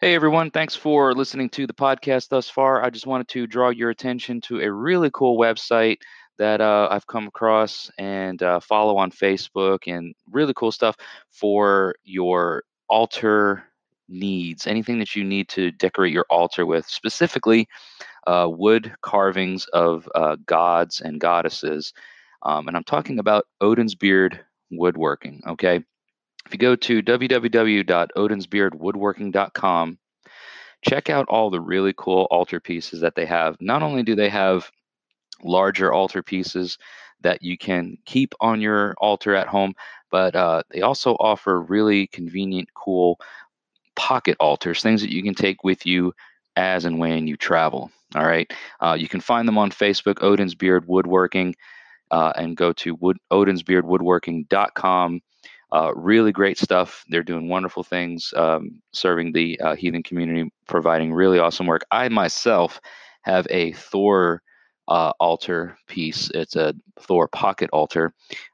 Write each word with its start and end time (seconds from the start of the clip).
Hey 0.00 0.14
everyone, 0.14 0.52
thanks 0.52 0.76
for 0.76 1.12
listening 1.12 1.48
to 1.50 1.66
the 1.66 1.74
podcast 1.74 2.28
thus 2.28 2.48
far. 2.48 2.84
I 2.84 2.88
just 2.88 3.08
wanted 3.08 3.26
to 3.30 3.48
draw 3.48 3.70
your 3.70 3.90
attention 3.90 4.40
to 4.42 4.60
a 4.60 4.70
really 4.70 5.10
cool 5.12 5.36
website 5.36 5.96
that 6.38 6.60
uh, 6.60 6.86
I've 6.88 7.08
come 7.08 7.26
across 7.26 7.90
and 7.98 8.40
uh, 8.40 8.60
follow 8.60 8.96
on 8.96 9.10
Facebook 9.10 9.88
and 9.88 10.14
really 10.30 10.54
cool 10.54 10.70
stuff 10.70 10.94
for 11.32 11.96
your 12.04 12.62
altar 12.88 13.64
needs, 14.08 14.68
anything 14.68 15.00
that 15.00 15.16
you 15.16 15.24
need 15.24 15.48
to 15.48 15.72
decorate 15.72 16.12
your 16.12 16.26
altar 16.30 16.64
with, 16.64 16.86
specifically 16.86 17.66
uh, 18.28 18.48
wood 18.48 18.94
carvings 19.02 19.66
of 19.72 20.08
uh, 20.14 20.36
gods 20.46 21.00
and 21.00 21.18
goddesses. 21.18 21.92
Um, 22.44 22.68
and 22.68 22.76
I'm 22.76 22.84
talking 22.84 23.18
about 23.18 23.46
Odin's 23.60 23.96
Beard 23.96 24.38
Woodworking, 24.70 25.42
okay? 25.48 25.82
If 26.48 26.54
you 26.54 26.58
go 26.60 26.76
to 26.76 27.02
www.odinsbeardwoodworking.com, 27.02 29.98
check 30.80 31.10
out 31.10 31.28
all 31.28 31.50
the 31.50 31.60
really 31.60 31.92
cool 31.94 32.26
altar 32.30 32.58
pieces 32.58 33.02
that 33.02 33.14
they 33.14 33.26
have. 33.26 33.58
Not 33.60 33.82
only 33.82 34.02
do 34.02 34.14
they 34.14 34.30
have 34.30 34.70
larger 35.44 35.92
altar 35.92 36.22
pieces 36.22 36.78
that 37.20 37.42
you 37.42 37.58
can 37.58 37.98
keep 38.06 38.32
on 38.40 38.62
your 38.62 38.94
altar 38.96 39.34
at 39.34 39.46
home, 39.46 39.74
but 40.10 40.34
uh, 40.34 40.62
they 40.70 40.80
also 40.80 41.16
offer 41.16 41.60
really 41.60 42.06
convenient, 42.06 42.70
cool 42.72 43.20
pocket 43.94 44.38
altars, 44.40 44.80
things 44.80 45.02
that 45.02 45.12
you 45.12 45.22
can 45.22 45.34
take 45.34 45.64
with 45.64 45.84
you 45.84 46.14
as 46.56 46.86
and 46.86 46.98
when 46.98 47.26
you 47.26 47.36
travel. 47.36 47.90
All 48.14 48.24
right. 48.24 48.50
Uh, 48.80 48.96
you 48.98 49.06
can 49.06 49.20
find 49.20 49.46
them 49.46 49.58
on 49.58 49.70
Facebook, 49.70 50.22
Odin's 50.22 50.54
Beard 50.54 50.88
Woodworking, 50.88 51.56
uh, 52.10 52.32
and 52.36 52.56
go 52.56 52.72
to 52.72 52.94
wood, 52.94 53.18
odinsbeardwoodworking.com 53.30 55.20
uh, 55.72 55.92
really 55.94 56.32
great 56.32 56.58
stuff. 56.58 57.04
They're 57.08 57.22
doing 57.22 57.48
wonderful 57.48 57.82
things, 57.82 58.32
um, 58.36 58.80
serving 58.92 59.32
the 59.32 59.58
uh, 59.60 59.76
heathen 59.76 60.02
community, 60.02 60.50
providing 60.66 61.12
really 61.12 61.38
awesome 61.38 61.66
work. 61.66 61.84
I 61.90 62.08
myself 62.08 62.80
have 63.22 63.46
a 63.50 63.72
Thor 63.72 64.42
uh, 64.88 65.12
altar 65.20 65.78
piece. 65.86 66.30
It's 66.30 66.56
a 66.56 66.74
Thor 66.98 67.28
pocket 67.28 67.68
altar, 67.72 68.12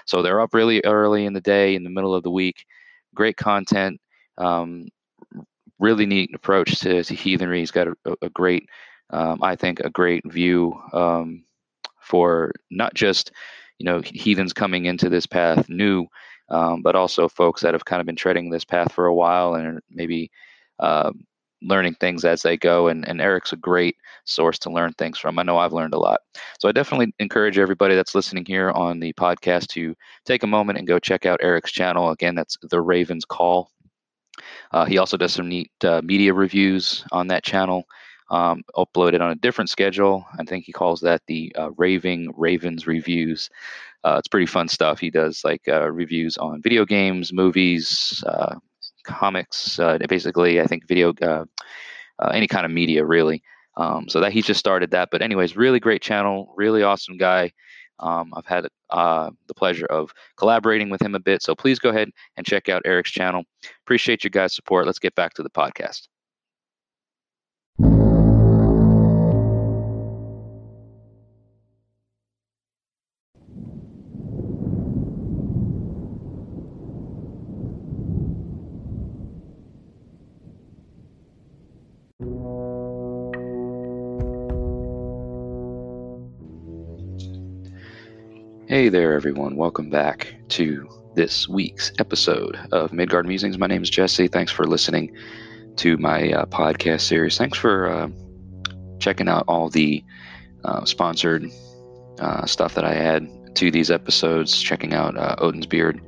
So 0.06 0.22
they're 0.22 0.42
up 0.42 0.54
really 0.54 0.82
early 0.86 1.26
in 1.26 1.34
the 1.34 1.42
day, 1.42 1.76
in 1.76 1.84
the 1.84 1.90
middle 1.90 2.14
of 2.14 2.24
the 2.24 2.30
week. 2.30 2.66
Great 3.16 3.38
content. 3.38 4.00
Um, 4.38 4.90
really 5.80 6.06
neat 6.06 6.36
approach 6.36 6.80
to, 6.82 7.04
to 7.04 7.16
heathenry. 7.16 7.60
He's 7.60 7.72
got 7.72 7.88
a, 7.88 7.96
a 8.22 8.30
great, 8.30 8.70
um, 9.10 9.42
I 9.42 9.56
think, 9.56 9.80
a 9.80 9.90
great 9.90 10.30
view 10.32 10.80
um, 10.94 11.46
for 12.02 12.52
not 12.70 12.94
just 12.94 13.32
you 13.80 13.86
know 13.86 14.02
heathens 14.06 14.54
coming 14.54 14.86
into 14.86 15.10
this 15.10 15.26
path 15.26 15.68
new 15.68 16.08
um, 16.50 16.82
but 16.82 16.96
also 16.96 17.28
folks 17.28 17.62
that 17.62 17.74
have 17.74 17.86
kind 17.86 18.00
of 18.00 18.06
been 18.06 18.16
treading 18.16 18.50
this 18.50 18.66
path 18.66 18.92
for 18.92 19.08
a 19.08 19.14
while 19.16 19.56
and 19.56 19.80
maybe 19.90 20.30
uh, 20.80 21.12
learning 21.62 21.96
things 21.96 22.26
as 22.26 22.42
they 22.42 22.58
go. 22.58 22.88
And, 22.88 23.08
and 23.08 23.22
Eric's 23.22 23.54
a 23.54 23.58
great 23.58 23.96
source 24.26 24.60
to 24.60 24.70
learn 24.70 24.94
things 24.94 25.18
from. 25.18 25.40
I 25.40 25.44
know 25.44 25.58
I've 25.58 25.74
learned 25.74 25.94
a 25.94 26.00
lot. 26.00 26.22
So 26.60 26.70
I 26.70 26.72
definitely 26.72 27.14
encourage 27.20 27.58
everybody 27.58 27.96
that's 27.96 28.16
listening 28.16 28.46
here 28.46 28.72
on 28.72 29.00
the 29.00 29.14
podcast 29.14 29.68
to 29.70 29.96
take 30.26 30.44
a 30.44 30.48
moment 30.48 30.78
and 30.78 30.88
go 30.88 31.00
check 31.00 31.26
out 31.26 31.40
Eric's 31.42 31.72
channel. 31.72 32.12
Again, 32.12 32.36
that's 32.36 32.58
The 32.62 32.82
Raven's 32.82 33.26
Call. 33.26 33.72
Uh, 34.72 34.86
he 34.86 34.98
also 34.98 35.18
does 35.18 35.34
some 35.34 35.50
neat 35.50 35.72
uh, 35.84 36.02
media 36.04 36.34
reviews 36.34 37.06
on 37.12 37.28
that 37.28 37.44
channel, 37.44 37.86
um, 38.30 38.64
uploaded 38.76 39.22
on 39.22 39.32
a 39.32 39.36
different 39.36 39.70
schedule. 39.70 40.26
I 40.38 40.44
think 40.44 40.66
he 40.66 40.74
calls 40.74 41.00
that 41.02 41.22
the 41.28 41.56
uh, 41.58 41.72
Raving 41.78 42.34
Ravens 42.36 42.86
Reviews. 42.86 43.50
Uh, 44.06 44.18
it's 44.20 44.28
pretty 44.28 44.46
fun 44.46 44.68
stuff. 44.68 45.00
He 45.00 45.10
does 45.10 45.42
like 45.44 45.64
uh, 45.68 45.90
reviews 45.92 46.38
on 46.38 46.62
video 46.62 46.86
games, 46.86 47.34
movies, 47.34 48.24
uh, 48.28 48.56
comics, 49.04 49.80
uh, 49.80 49.98
basically, 50.08 50.62
I 50.62 50.68
think 50.68 50.88
video, 50.88 51.12
uh, 51.24 51.46
uh, 52.20 52.28
any 52.32 52.48
kind 52.48 52.66
of 52.66 52.72
media, 52.72 53.04
really. 53.04 53.42
Um, 53.78 54.08
so 54.08 54.20
that 54.22 54.32
he 54.32 54.44
just 54.44 54.60
started 54.60 54.92
that. 54.92 55.10
But, 55.12 55.24
anyways, 55.24 55.58
really 55.58 55.80
great 55.80 56.04
channel, 56.04 56.54
really 56.56 56.84
awesome 56.84 57.18
guy. 57.18 57.52
Um, 58.00 58.32
I've 58.36 58.46
had 58.46 58.68
the 58.92 59.54
pleasure 59.56 59.88
of 59.88 60.14
collaborating 60.38 60.90
with 60.92 61.02
him 61.02 61.16
a 61.16 61.20
bit. 61.20 61.42
So 61.42 61.56
please 61.56 61.80
go 61.80 61.90
ahead 61.90 62.10
and 62.38 62.46
check 62.46 62.70
out 62.70 62.84
Eric's 62.86 63.12
channel. 63.12 63.44
Appreciate 63.86 64.24
your 64.24 64.32
guys' 64.32 64.54
support. 64.54 64.86
Let's 64.86 65.00
get 65.00 65.16
back 65.16 65.34
to 65.34 65.44
the 65.44 65.50
podcast. 65.50 66.08
Hey 88.76 88.90
there, 88.90 89.14
everyone. 89.14 89.56
Welcome 89.56 89.90
back 89.90 90.36
to 90.50 90.90
this 91.16 91.48
week's 91.48 91.94
episode 91.98 92.60
of 92.74 92.92
Midgard 92.92 93.26
Musings. 93.26 93.58
My 93.58 93.68
name 93.68 93.84
is 93.84 93.90
Jesse. 93.90 94.28
Thanks 94.28 94.52
for 94.52 94.66
listening 94.68 95.16
to 95.78 95.96
my 95.96 96.34
uh, 96.34 96.46
podcast 96.48 97.00
series. 97.04 97.38
Thanks 97.38 97.58
for 97.58 97.88
uh, 97.88 98.10
checking 99.00 99.30
out 99.30 99.46
all 99.48 99.70
the 99.70 100.04
uh, 100.66 100.84
sponsored 100.84 101.50
uh, 102.20 102.46
stuff 102.46 102.76
that 102.76 102.84
I 102.84 102.96
add 102.96 103.56
to 103.56 103.72
these 103.72 103.90
episodes, 103.90 104.62
checking 104.62 104.94
out 104.94 105.16
uh, 105.16 105.38
Odin's 105.38 105.68
Beard 105.68 106.02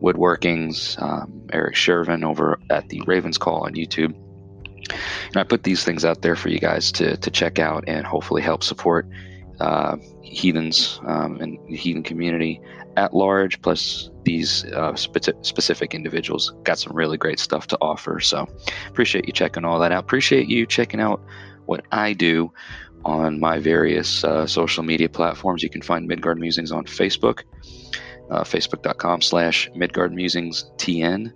Woodworkings, 0.00 1.02
um, 1.02 1.48
Eric 1.52 1.74
Shervin 1.74 2.24
over 2.24 2.60
at 2.70 2.88
the 2.90 3.02
Ravens 3.08 3.38
Call 3.38 3.64
on 3.64 3.74
YouTube. 3.74 4.14
And 5.26 5.36
I 5.36 5.42
put 5.42 5.64
these 5.64 5.82
things 5.82 6.04
out 6.04 6.22
there 6.22 6.36
for 6.36 6.48
you 6.48 6.60
guys 6.60 6.92
to, 6.92 7.16
to 7.16 7.30
check 7.32 7.58
out 7.58 7.82
and 7.88 8.06
hopefully 8.06 8.40
help 8.40 8.62
support 8.62 9.08
uh, 9.60 9.96
heathens 10.22 11.00
um, 11.06 11.40
and 11.40 11.58
heathen 11.68 12.02
community 12.02 12.60
at 12.96 13.14
large, 13.14 13.60
plus 13.62 14.10
these 14.24 14.64
uh, 14.66 14.94
spe- 14.94 15.42
specific 15.42 15.94
individuals 15.94 16.52
got 16.64 16.78
some 16.78 16.94
really 16.94 17.16
great 17.16 17.38
stuff 17.38 17.66
to 17.68 17.78
offer. 17.80 18.20
So 18.20 18.46
appreciate 18.88 19.26
you 19.26 19.32
checking 19.32 19.64
all 19.64 19.78
that 19.80 19.92
out. 19.92 20.02
Appreciate 20.04 20.48
you 20.48 20.66
checking 20.66 21.00
out 21.00 21.20
what 21.66 21.84
I 21.92 22.12
do 22.12 22.52
on 23.04 23.38
my 23.40 23.58
various 23.58 24.24
uh, 24.24 24.46
social 24.46 24.82
media 24.82 25.08
platforms. 25.08 25.62
You 25.62 25.70
can 25.70 25.82
find 25.82 26.06
Midgard 26.06 26.38
Musings 26.38 26.72
on 26.72 26.84
Facebook, 26.84 27.42
uh, 28.30 28.42
facebook.com 28.42 29.22
slash 29.22 29.70
Midgard 29.74 30.12
Musings 30.12 30.70
TN. 30.76 31.32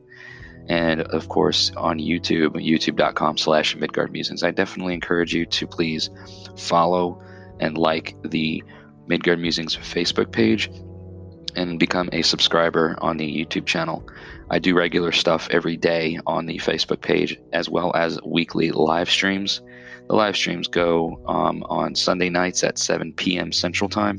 and 0.68 1.00
of 1.00 1.28
course 1.28 1.72
on 1.76 1.98
YouTube, 1.98 2.52
youtube.com 2.54 3.38
slash 3.38 3.76
Midgard 3.76 4.12
Musings. 4.12 4.42
I 4.42 4.50
definitely 4.50 4.94
encourage 4.94 5.34
you 5.34 5.46
to 5.46 5.66
please 5.66 6.10
follow 6.56 7.22
and 7.62 7.78
like 7.78 8.16
the 8.24 8.62
Midgard 9.06 9.38
Musings 9.38 9.76
Facebook 9.76 10.32
page 10.32 10.68
and 11.54 11.78
become 11.78 12.08
a 12.12 12.22
subscriber 12.22 12.98
on 13.00 13.16
the 13.16 13.26
YouTube 13.26 13.66
channel. 13.66 14.06
I 14.50 14.58
do 14.58 14.74
regular 14.74 15.12
stuff 15.12 15.48
every 15.50 15.76
day 15.76 16.18
on 16.26 16.46
the 16.46 16.58
Facebook 16.58 17.00
page 17.00 17.38
as 17.52 17.68
well 17.68 17.92
as 17.94 18.18
weekly 18.24 18.72
live 18.72 19.08
streams. 19.08 19.62
The 20.08 20.16
live 20.16 20.36
streams 20.36 20.66
go 20.66 21.22
um, 21.28 21.62
on 21.68 21.94
Sunday 21.94 22.30
nights 22.30 22.64
at 22.64 22.78
7 22.78 23.12
p.m. 23.12 23.52
Central 23.52 23.88
Time. 23.88 24.18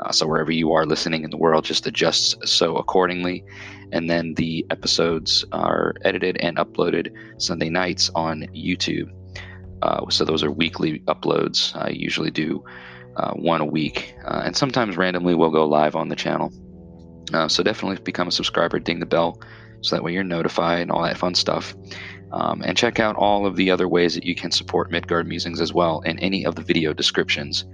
Uh, 0.00 0.12
so 0.12 0.26
wherever 0.26 0.52
you 0.52 0.72
are 0.72 0.86
listening 0.86 1.24
in 1.24 1.30
the 1.30 1.36
world, 1.36 1.64
just 1.64 1.86
adjust 1.86 2.46
so 2.46 2.76
accordingly. 2.76 3.44
And 3.92 4.08
then 4.08 4.34
the 4.34 4.66
episodes 4.70 5.44
are 5.52 5.94
edited 6.04 6.36
and 6.40 6.58
uploaded 6.58 7.10
Sunday 7.38 7.70
nights 7.70 8.10
on 8.14 8.42
YouTube. 8.54 9.10
Uh, 9.82 10.08
so 10.10 10.24
those 10.24 10.42
are 10.42 10.50
weekly 10.50 11.00
uploads. 11.00 11.74
I 11.76 11.90
usually 11.90 12.30
do 12.30 12.64
uh, 13.16 13.32
one 13.32 13.60
a 13.60 13.66
week, 13.66 14.14
uh, 14.24 14.42
and 14.44 14.56
sometimes 14.56 14.96
randomly 14.96 15.34
we'll 15.34 15.50
go 15.50 15.66
live 15.66 15.96
on 15.96 16.08
the 16.08 16.16
channel. 16.16 16.52
Uh, 17.32 17.48
so 17.48 17.62
definitely 17.62 18.02
become 18.02 18.28
a 18.28 18.32
subscriber, 18.32 18.78
ding 18.78 19.00
the 19.00 19.06
bell, 19.06 19.40
so 19.82 19.96
that 19.96 20.02
way 20.02 20.12
you're 20.12 20.24
notified 20.24 20.82
and 20.82 20.90
all 20.90 21.02
that 21.02 21.16
fun 21.16 21.34
stuff. 21.34 21.74
Um, 22.32 22.62
and 22.62 22.76
check 22.76 23.00
out 23.00 23.16
all 23.16 23.44
of 23.46 23.56
the 23.56 23.70
other 23.70 23.88
ways 23.88 24.14
that 24.14 24.24
you 24.24 24.36
can 24.36 24.52
support 24.52 24.90
Midgard 24.90 25.26
Musings 25.26 25.60
as 25.60 25.72
well. 25.72 26.00
In 26.02 26.18
any 26.20 26.44
of 26.44 26.54
the 26.54 26.62
video 26.62 26.92
descriptions, 26.92 27.64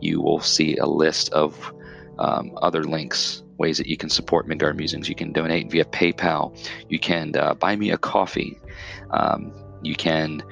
you 0.00 0.20
will 0.20 0.40
see 0.40 0.76
a 0.76 0.86
list 0.86 1.32
of 1.32 1.72
um, 2.18 2.52
other 2.60 2.84
links, 2.84 3.42
ways 3.56 3.78
that 3.78 3.86
you 3.86 3.96
can 3.96 4.10
support 4.10 4.46
Midgard 4.46 4.76
Musings. 4.76 5.08
You 5.08 5.14
can 5.14 5.32
donate 5.32 5.70
via 5.70 5.86
PayPal. 5.86 6.58
You 6.90 6.98
can 6.98 7.34
uh, 7.36 7.54
buy 7.54 7.74
me 7.74 7.90
a 7.90 7.98
coffee. 7.98 8.58
Um, 9.10 9.52
you 9.82 9.94
can 9.94 10.42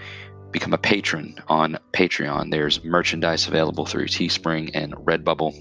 become 0.52 0.72
a 0.72 0.78
patron 0.78 1.36
on 1.48 1.78
Patreon. 1.92 2.50
There's 2.50 2.82
merchandise 2.84 3.46
available 3.46 3.86
through 3.86 4.06
Teespring 4.06 4.70
and 4.74 4.94
Redbubble, 4.94 5.54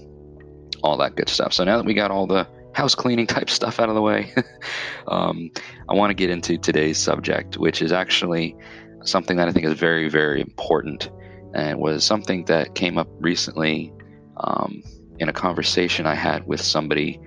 all 0.82 0.96
that 0.98 1.16
good 1.16 1.28
stuff. 1.28 1.52
So 1.52 1.64
now 1.64 1.76
that 1.76 1.86
we 1.86 1.94
got 1.94 2.10
all 2.10 2.26
the 2.26 2.48
house 2.74 2.94
cleaning 2.94 3.26
type 3.26 3.50
stuff 3.58 3.80
out 3.80 3.88
of 3.88 3.94
the 3.94 4.02
way, 4.02 4.32
um, 5.08 5.50
I 5.88 5.94
want 5.94 6.10
to 6.10 6.14
get 6.14 6.30
into 6.30 6.58
today's 6.58 6.98
subject, 6.98 7.56
which 7.56 7.82
is 7.82 7.92
actually 7.92 8.56
something 9.04 9.36
that 9.36 9.48
I 9.48 9.52
think 9.52 9.66
is 9.66 9.78
very, 9.78 10.08
very 10.08 10.40
important 10.40 11.10
and 11.54 11.78
was 11.78 12.04
something 12.04 12.44
that 12.44 12.74
came 12.74 12.98
up 12.98 13.08
recently 13.18 13.92
um, 14.36 14.82
in 15.18 15.28
a 15.28 15.32
conversation 15.32 16.06
I 16.06 16.14
had 16.14 16.46
with 16.46 16.60
somebody 16.60 17.20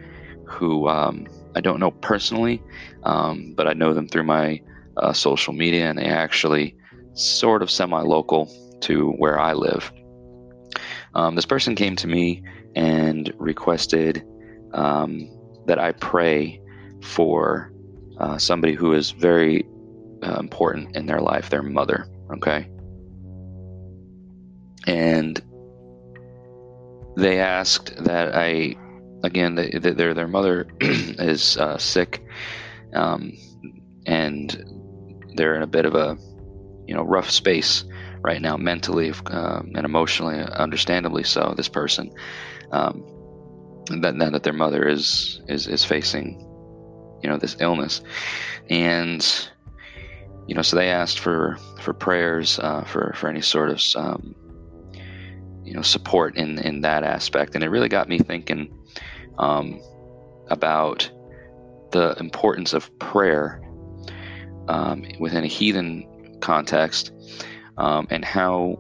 who 0.46 0.88
um, 0.88 1.28
I 1.56 1.62
don't 1.62 1.80
know 1.80 1.92
personally, 1.92 2.62
um, 3.04 3.54
but 3.56 3.68
I 3.68 3.74
know 3.74 3.94
them 3.94 4.08
through 4.08 4.24
my 4.24 4.62
uh, 4.98 5.14
social 5.14 5.54
media, 5.54 5.90
and 5.90 5.98
they 5.98 6.06
actually 6.06 6.76
sort 7.14 7.62
of 7.62 7.70
semi 7.72 8.02
local 8.02 8.52
to 8.82 9.12
where 9.12 9.40
I 9.40 9.54
live. 9.54 9.92
Um, 11.16 11.36
this 11.36 11.46
person 11.46 11.76
came 11.76 11.96
to 11.98 12.08
me 12.08 12.44
and 12.76 13.32
requested 13.38 14.26
um, 14.74 15.30
that 15.68 15.80
I 15.80 15.92
pray 15.94 16.60
for 17.02 17.72
uh, 18.18 18.38
somebody 18.38 18.74
who 18.74 18.94
is 18.94 19.12
very 19.12 19.66
uh, 20.24 20.38
important 20.40 20.96
in 20.96 21.06
their 21.06 21.20
life, 21.20 21.50
their 21.50 21.62
mother. 21.62 22.08
Okay. 22.32 22.70
And 24.88 25.42
they 27.16 27.40
asked 27.40 28.04
that 28.04 28.36
I, 28.36 28.76
again, 29.24 29.56
they, 29.56 29.70
their 29.70 30.14
their 30.14 30.28
mother 30.28 30.68
is 30.82 31.58
uh, 31.58 31.78
sick, 31.78 32.26
um, 32.94 33.34
and 34.06 34.64
they're 35.36 35.56
in 35.56 35.62
a 35.62 35.68
bit 35.68 35.86
of 35.86 35.96
a 35.96 36.18
you 36.88 36.94
know 36.94 37.04
rough 37.04 37.30
space 37.30 37.86
right 38.22 38.42
now 38.42 38.58
mentally 38.58 39.12
um, 39.28 39.72
and 39.76 39.86
emotionally 39.86 40.40
understandably 40.40 41.24
so 41.24 41.54
this 41.56 41.70
person 41.70 42.12
um, 42.72 43.04
that 44.02 44.18
that 44.18 44.44
their 44.44 44.54
mother 44.54 44.88
is 44.88 45.42
is 45.48 45.68
is 45.68 45.84
facing 45.84 46.50
you 47.24 47.30
know 47.30 47.38
this 47.38 47.56
illness. 47.60 48.02
And 48.70 49.26
you 50.48 50.56
know 50.56 50.62
so 50.62 50.76
they 50.76 50.90
asked 50.90 51.20
for 51.20 51.58
for 51.80 51.94
prayers 51.94 52.60
uh, 52.60 52.84
for 52.84 53.14
for 53.16 53.30
any 53.30 53.42
sort 53.42 53.70
of 53.70 53.82
um, 53.96 54.36
you 55.64 55.74
know 55.74 55.82
support 55.82 56.38
in 56.38 56.60
in 56.60 56.82
that 56.82 57.04
aspect. 57.04 57.56
And 57.56 57.64
it 57.64 57.70
really 57.70 57.90
got 57.90 58.10
me 58.10 58.20
thinking 58.20 58.74
um, 59.38 59.80
about 60.50 61.10
the 61.92 62.16
importance 62.20 62.74
of 62.74 62.98
prayer 63.00 63.62
um, 64.68 65.06
within 65.20 65.44
a 65.44 65.48
heathen 65.48 66.08
context 66.44 67.12
um, 67.78 68.08
and 68.12 68.24
how 68.24 68.78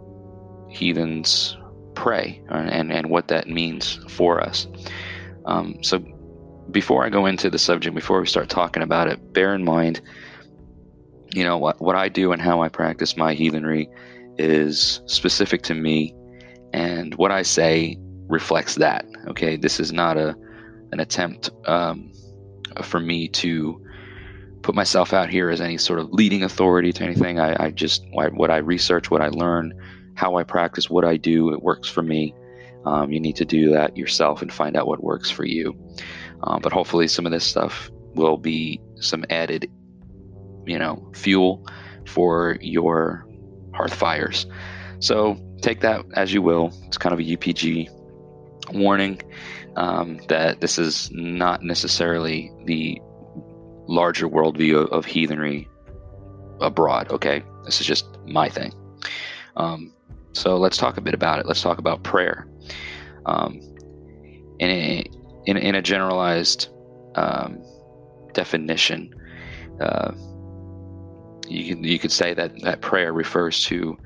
heathens 0.69 1.57
pray 1.95 2.41
and, 2.49 2.91
and 2.91 3.09
what 3.09 3.29
that 3.29 3.47
means 3.47 3.99
for 4.09 4.41
us. 4.41 4.67
Um, 5.45 5.81
so, 5.81 6.03
before 6.71 7.05
I 7.05 7.09
go 7.09 7.25
into 7.25 7.49
the 7.49 7.59
subject, 7.59 7.95
before 7.95 8.21
we 8.21 8.27
start 8.27 8.49
talking 8.49 8.83
about 8.83 9.07
it, 9.07 9.33
bear 9.33 9.53
in 9.53 9.63
mind, 9.63 10.01
you 11.33 11.43
know, 11.43 11.57
what, 11.57 11.81
what 11.81 11.95
I 11.95 12.09
do 12.09 12.31
and 12.31 12.41
how 12.41 12.61
I 12.61 12.69
practice 12.69 13.17
my 13.17 13.33
heathenry 13.33 13.89
is 14.37 15.01
specific 15.05 15.63
to 15.63 15.73
me, 15.73 16.15
and 16.71 17.15
what 17.15 17.31
I 17.31 17.41
say 17.41 17.97
reflects 18.27 18.75
that. 18.75 19.05
Okay, 19.27 19.57
this 19.57 19.79
is 19.79 19.91
not 19.91 20.17
a 20.17 20.35
an 20.91 20.99
attempt 20.99 21.49
um, 21.65 22.11
for 22.83 22.99
me 22.99 23.27
to 23.27 23.82
put 24.63 24.73
myself 24.73 25.13
out 25.13 25.29
here 25.29 25.49
as 25.49 25.61
any 25.61 25.77
sort 25.77 25.99
of 25.99 26.11
leading 26.11 26.41
authority 26.41 26.91
to 26.93 27.03
anything. 27.03 27.39
I, 27.39 27.65
I 27.65 27.71
just 27.71 28.03
what 28.11 28.49
I 28.49 28.57
research, 28.57 29.11
what 29.11 29.21
I 29.21 29.27
learn, 29.27 29.73
how 30.15 30.37
I 30.37 30.43
practice, 30.43 30.89
what 30.89 31.05
I 31.05 31.17
do, 31.17 31.53
it 31.53 31.61
works 31.61 31.89
for 31.89 32.01
me. 32.01 32.33
Um, 32.85 33.11
you 33.11 33.19
need 33.19 33.35
to 33.37 33.45
do 33.45 33.71
that 33.71 33.95
yourself 33.95 34.41
and 34.41 34.51
find 34.51 34.75
out 34.75 34.87
what 34.87 35.03
works 35.03 35.29
for 35.29 35.45
you. 35.45 35.75
Um, 36.43 36.61
but 36.61 36.71
hopefully, 36.73 37.07
some 37.07 37.25
of 37.25 37.31
this 37.31 37.45
stuff 37.45 37.91
will 38.15 38.37
be 38.37 38.81
some 38.95 39.25
added, 39.29 39.69
you 40.65 40.79
know, 40.79 41.11
fuel 41.13 41.65
for 42.05 42.57
your 42.61 43.25
hearth 43.73 43.93
fires. 43.93 44.45
So 44.99 45.37
take 45.61 45.81
that 45.81 46.05
as 46.15 46.33
you 46.33 46.41
will. 46.41 46.71
It's 46.87 46.97
kind 46.97 47.13
of 47.13 47.19
a 47.19 47.23
UPG 47.23 47.89
warning 48.73 49.21
um, 49.75 50.19
that 50.29 50.61
this 50.61 50.77
is 50.77 51.09
not 51.11 51.63
necessarily 51.63 52.51
the 52.65 53.01
larger 53.93 54.27
worldview 54.27 54.89
of, 54.89 55.05
heathenry 55.05 55.69
abroad. 56.59 57.11
Okay, 57.11 57.43
this 57.65 57.79
is 57.79 57.87
just 57.87 58.05
my 58.25 58.49
thing. 58.49 58.73
Um, 59.55 59.93
so 60.33 60.57
let's 60.57 60.77
talk 60.77 60.97
a 60.97 61.01
bit 61.01 61.13
about 61.13 61.39
it. 61.39 61.45
Let's 61.45 61.61
talk 61.61 61.77
about 61.77 62.03
prayer. 62.03 62.47
Um, 63.25 63.59
in, 64.59 64.69
a, 64.69 65.05
in, 65.45 65.57
in 65.57 65.75
a 65.75 65.81
generalized 65.81 66.69
um, 67.15 67.63
definition, 68.33 69.13
uh, 69.79 70.11
you 71.47 71.75
can 71.75 71.83
you 71.83 71.99
could 71.99 72.11
say 72.11 72.33
that 72.33 72.61
that 72.61 72.81
prayer 72.81 73.11
refers 73.11 73.65
to 73.65 73.97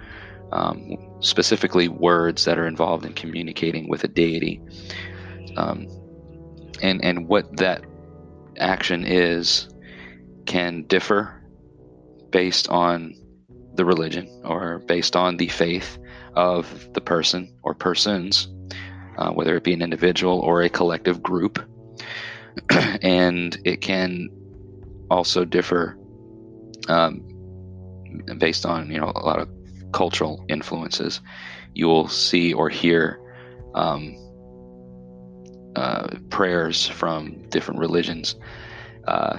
um, 0.51 0.97
specifically 1.19 1.87
words 1.87 2.45
that 2.45 2.57
are 2.57 2.67
involved 2.67 3.05
in 3.05 3.13
communicating 3.13 3.87
with 3.89 4.03
a 4.03 4.07
deity, 4.07 4.59
um, 5.55 5.87
and 6.81 7.03
and 7.03 7.27
what 7.27 7.57
that 7.57 7.85
action 8.57 9.05
is 9.05 9.69
can 10.47 10.83
differ 10.83 11.41
based 12.31 12.69
on 12.69 13.13
the 13.75 13.85
religion 13.85 14.27
or 14.43 14.79
based 14.87 15.15
on 15.15 15.37
the 15.37 15.47
faith 15.47 15.97
of 16.35 16.91
the 16.93 17.01
person 17.01 17.53
or 17.63 17.73
persons, 17.73 18.47
uh, 19.17 19.31
whether 19.31 19.55
it 19.55 19.63
be 19.63 19.73
an 19.73 19.81
individual 19.81 20.39
or 20.39 20.61
a 20.61 20.69
collective 20.69 21.21
group. 21.21 21.59
and 23.01 23.57
it 23.63 23.81
can 23.81 24.29
also 25.09 25.45
differ 25.45 25.97
um, 26.87 27.21
based 28.37 28.65
on 28.65 28.89
you 28.89 28.99
know 28.99 29.11
a 29.15 29.23
lot 29.25 29.39
of 29.39 29.49
cultural 29.91 30.45
influences. 30.49 31.21
You 31.73 31.87
will 31.87 32.07
see 32.07 32.53
or 32.53 32.69
hear 32.69 33.19
um, 33.75 34.15
uh, 35.75 36.07
prayers 36.29 36.87
from 36.87 37.47
different 37.49 37.79
religions, 37.79 38.35
uh, 39.07 39.37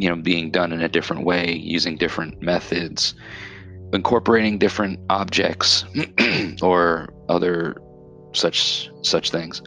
you 0.00 0.08
know, 0.08 0.16
being 0.16 0.50
done 0.50 0.72
in 0.72 0.80
a 0.80 0.88
different 0.88 1.26
way, 1.26 1.52
using 1.52 1.98
different 1.98 2.40
methods, 2.40 3.14
incorporating 3.92 4.58
different 4.58 4.98
objects 5.10 5.84
or 6.62 7.12
other 7.28 7.76
such 8.32 8.90
such 9.02 9.30
things. 9.30 9.60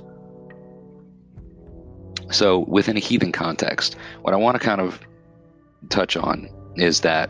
So, 2.31 2.65
within 2.67 2.97
a 2.97 2.99
heathen 2.99 3.31
context, 3.31 3.95
what 4.23 4.33
I 4.33 4.37
want 4.37 4.59
to 4.59 4.65
kind 4.65 4.81
of 4.81 4.99
touch 5.89 6.17
on 6.17 6.49
is 6.77 7.01
that 7.01 7.29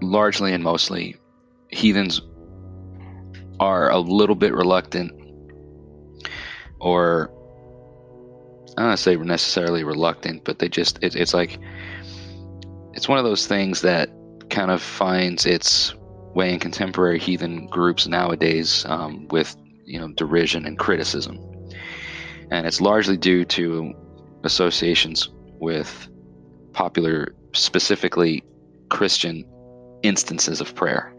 largely 0.00 0.52
and 0.52 0.62
mostly 0.62 1.16
heathens 1.70 2.22
are 3.58 3.90
a 3.90 3.98
little 3.98 4.36
bit 4.36 4.54
reluctant 4.54 5.10
or 6.78 7.33
I 8.76 8.82
don't 8.82 8.96
say 8.96 9.16
necessarily 9.16 9.84
reluctant, 9.84 10.44
but 10.44 10.58
they 10.58 10.68
just 10.68 10.98
it, 11.02 11.14
it's 11.14 11.34
like 11.34 11.58
it's 12.92 13.08
one 13.08 13.18
of 13.18 13.24
those 13.24 13.46
things 13.46 13.82
that 13.82 14.10
kind 14.50 14.70
of 14.70 14.82
finds 14.82 15.46
its 15.46 15.94
way 16.34 16.52
in 16.52 16.58
contemporary 16.58 17.18
heathen 17.18 17.66
groups 17.66 18.06
nowadays 18.06 18.84
um, 18.86 19.28
with 19.28 19.56
you 19.84 19.98
know 20.00 20.08
derision 20.08 20.66
and 20.66 20.78
criticism, 20.78 21.38
and 22.50 22.66
it's 22.66 22.80
largely 22.80 23.16
due 23.16 23.44
to 23.44 23.92
associations 24.42 25.28
with 25.60 26.08
popular, 26.72 27.34
specifically 27.52 28.42
Christian 28.90 29.44
instances 30.02 30.60
of 30.60 30.74
prayer. 30.74 31.14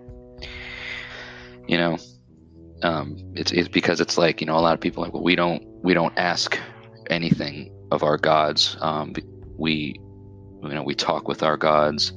You 1.67 1.77
know, 1.77 1.97
um, 2.83 3.17
it's, 3.33 3.51
it's 3.51 3.69
because 3.69 3.99
it's 4.01 4.17
like 4.17 4.41
you 4.41 4.47
know 4.47 4.57
a 4.57 4.61
lot 4.61 4.73
of 4.73 4.81
people 4.81 5.03
like 5.03 5.13
well 5.13 5.23
we 5.23 5.35
don't 5.35 5.63
we 5.81 5.93
don't 5.93 6.15
ask 6.17 6.59
anything 7.09 7.71
of 7.91 8.03
our 8.03 8.17
gods. 8.17 8.77
Um, 8.81 9.13
we 9.57 9.99
you 10.63 10.69
know 10.69 10.83
we 10.83 10.95
talk 10.95 11.27
with 11.27 11.43
our 11.43 11.57
gods. 11.57 12.13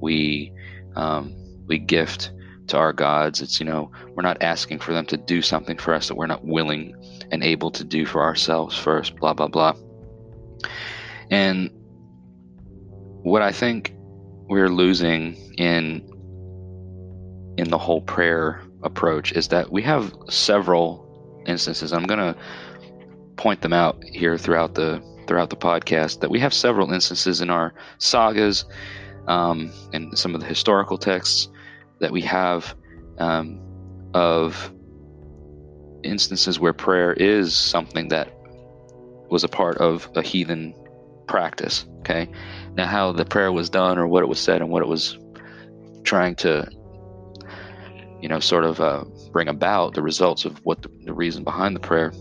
We 0.00 0.52
um, 0.94 1.34
we 1.66 1.78
gift 1.78 2.32
to 2.68 2.76
our 2.76 2.92
gods. 2.92 3.40
It's 3.40 3.60
you 3.60 3.66
know 3.66 3.90
we're 4.14 4.22
not 4.22 4.42
asking 4.42 4.80
for 4.80 4.92
them 4.92 5.06
to 5.06 5.16
do 5.16 5.42
something 5.42 5.78
for 5.78 5.94
us 5.94 6.08
that 6.08 6.16
we're 6.16 6.26
not 6.26 6.44
willing 6.44 6.94
and 7.30 7.42
able 7.42 7.70
to 7.72 7.84
do 7.84 8.06
for 8.06 8.22
ourselves 8.22 8.76
first. 8.76 9.16
Blah 9.16 9.34
blah 9.34 9.48
blah. 9.48 9.74
And 11.30 11.70
what 13.22 13.42
I 13.42 13.52
think 13.52 13.92
we're 14.48 14.68
losing 14.68 15.34
in 15.58 16.02
in 17.58 17.70
the 17.70 17.78
whole 17.78 18.02
prayer 18.02 18.62
approach 18.82 19.32
is 19.32 19.48
that 19.48 19.72
we 19.72 19.82
have 19.82 20.14
several 20.28 21.42
instances. 21.46 21.92
I'm 21.92 22.04
going 22.04 22.20
to 22.20 22.36
point 23.36 23.62
them 23.62 23.72
out 23.72 24.02
here 24.04 24.38
throughout 24.38 24.74
the 24.74 25.02
throughout 25.26 25.50
the 25.50 25.56
podcast 25.56 26.20
that 26.20 26.30
we 26.30 26.38
have 26.38 26.54
several 26.54 26.92
instances 26.92 27.40
in 27.40 27.50
our 27.50 27.74
sagas 27.98 28.64
um, 29.26 29.72
and 29.92 30.16
some 30.16 30.34
of 30.34 30.40
the 30.40 30.46
historical 30.46 30.96
texts 30.96 31.48
that 31.98 32.12
we 32.12 32.20
have 32.20 32.74
um, 33.18 33.60
of 34.14 34.72
instances 36.04 36.60
where 36.60 36.72
prayer 36.72 37.12
is 37.14 37.56
something 37.56 38.08
that 38.08 38.32
was 39.28 39.42
a 39.42 39.48
part 39.48 39.76
of 39.78 40.08
a 40.14 40.22
heathen 40.22 40.72
practice. 41.26 41.84
Okay, 42.00 42.28
now 42.74 42.86
how 42.86 43.10
the 43.10 43.24
prayer 43.24 43.50
was 43.50 43.68
done 43.68 43.98
or 43.98 44.06
what 44.06 44.22
it 44.22 44.26
was 44.26 44.38
said 44.38 44.60
and 44.60 44.70
what 44.70 44.82
it 44.82 44.88
was 44.88 45.18
trying 46.04 46.36
to 46.36 46.70
you 48.20 48.28
know, 48.28 48.40
sort 48.40 48.64
of 48.64 48.80
uh, 48.80 49.04
bring 49.30 49.48
about 49.48 49.94
the 49.94 50.02
results 50.02 50.44
of 50.44 50.58
what 50.64 50.82
the, 50.82 50.90
the, 51.04 51.12
reason 51.12 51.44
behind 51.44 51.76
the 51.76 51.80
prayer 51.80 52.12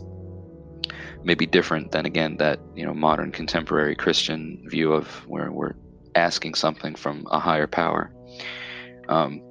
may 1.26 1.36
be 1.36 1.46
different 1.46 1.92
than 1.92 2.06
again 2.06 2.38
that 2.38 2.60
you 2.76 2.86
know 2.86 2.94
modern 2.94 3.32
contemporary 3.32 3.96
Christian 3.96 4.64
view 4.70 4.94
of 4.94 5.08
where 5.28 5.52
we're 5.52 5.74
asking 6.16 6.54
something 6.54 6.96
from 6.96 7.28
a 7.32 7.40
higher 7.40 7.68
power. 7.68 8.12
Um, 9.10 9.42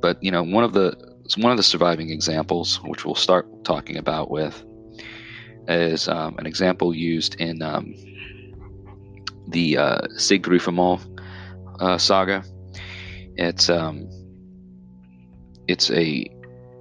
but 0.00 0.22
you 0.22 0.30
know, 0.30 0.42
one 0.42 0.64
of 0.64 0.72
the 0.72 0.96
one 1.38 1.50
of 1.50 1.56
the 1.56 1.62
surviving 1.62 2.10
examples, 2.10 2.76
which 2.84 3.04
we'll 3.04 3.14
start 3.14 3.64
talking 3.64 3.96
about 3.96 4.30
with, 4.30 4.64
is 5.68 6.08
um, 6.08 6.36
an 6.38 6.46
example 6.46 6.94
used 6.94 7.34
in 7.40 7.62
um, 7.62 7.94
the 9.48 9.76
uh, 9.76 10.00
Sigdrifamol 10.16 11.00
uh, 11.80 11.98
saga. 11.98 12.44
It's 13.36 13.68
um, 13.68 14.08
it's 15.68 15.90
a 15.90 16.26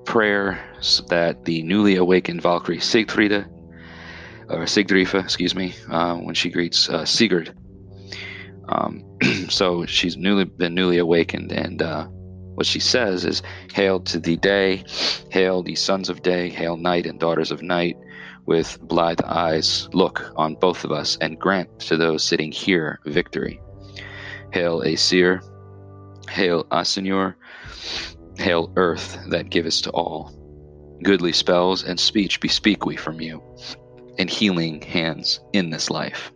prayer 0.06 0.62
that 1.10 1.46
the 1.46 1.64
newly 1.64 1.96
awakened 1.96 2.42
Valkyrie 2.42 2.80
Sigfrida, 2.80 3.48
or 4.56 4.66
Sigdrifa, 4.66 5.24
excuse 5.24 5.56
me, 5.56 5.76
uh, 5.90 6.16
when 6.16 6.36
she 6.36 6.50
greets 6.50 6.90
uh, 6.90 7.06
Sigurd. 7.06 7.56
Um, 8.68 9.04
so 9.50 9.86
she's 9.86 10.18
newly 10.18 10.46
been 10.46 10.74
newly 10.74 10.98
awakened, 10.98 11.52
and 11.52 11.82
uh, 11.82 12.06
what 12.06 12.66
she 12.66 12.80
says 12.80 13.26
is, 13.26 13.42
"Hail 13.74 14.00
to 14.02 14.20
the 14.20 14.38
day, 14.38 14.84
hail 15.32 15.64
the 15.64 15.76
sons 15.76 16.10
of 16.10 16.22
day, 16.22 16.50
hail 16.50 16.78
night 16.78 17.06
and 17.06 17.20
daughters 17.20 17.52
of 17.52 17.62
night." 17.62 17.98
With 18.46 18.78
blithe 18.82 19.22
eyes, 19.24 19.88
look 19.94 20.34
on 20.36 20.56
both 20.56 20.84
of 20.84 20.92
us, 20.92 21.18
and 21.22 21.40
grant 21.40 21.80
to 21.88 21.96
those 21.96 22.26
sitting 22.26 22.52
here 22.52 23.00
victory. 23.06 23.62
Hail 24.52 24.82
Aesir, 24.82 25.42
hail 26.30 26.66
Asynjur, 26.66 27.36
Hail 28.38 28.72
earth 28.76 29.20
that 29.30 29.50
givest 29.50 29.84
to 29.84 29.92
all. 29.92 30.32
Goodly 31.04 31.34
spells 31.34 31.84
and 31.84 32.00
speech 32.00 32.40
bespeak 32.40 32.86
we 32.86 32.96
from 32.96 33.22
you, 33.22 33.42
and 34.18 34.30
healing 34.30 34.82
hands 34.82 35.40
in 35.54 35.70
this 35.70 35.90
life. 35.90 36.32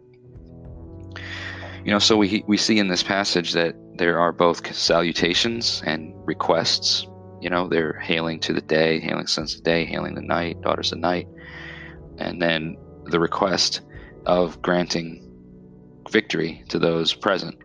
You 1.84 1.92
know, 1.92 2.00
so 2.00 2.18
we, 2.18 2.44
we 2.48 2.58
see 2.58 2.80
in 2.80 2.90
this 2.90 3.04
passage 3.04 3.54
that 3.54 3.76
there 3.96 4.20
are 4.20 4.32
both 4.32 4.76
salutations 4.76 5.82
and 5.86 6.14
requests. 6.26 7.08
You 7.42 7.50
know, 7.50 7.68
they're 7.68 8.00
hailing 8.00 8.40
to 8.42 8.54
the 8.54 8.62
day, 8.62 9.00
hailing 9.00 9.28
sons 9.28 9.56
of 9.56 9.64
day, 9.64 9.86
hailing 9.86 10.16
the 10.16 10.22
night, 10.22 10.62
daughters 10.62 10.92
of 10.92 11.00
night. 11.00 11.28
And 12.18 12.42
then 12.42 12.76
the 13.06 13.20
request 13.20 13.82
of 14.26 14.62
granting 14.62 15.24
victory 16.10 16.64
to 16.70 16.80
those 16.80 17.14
present. 17.14 17.56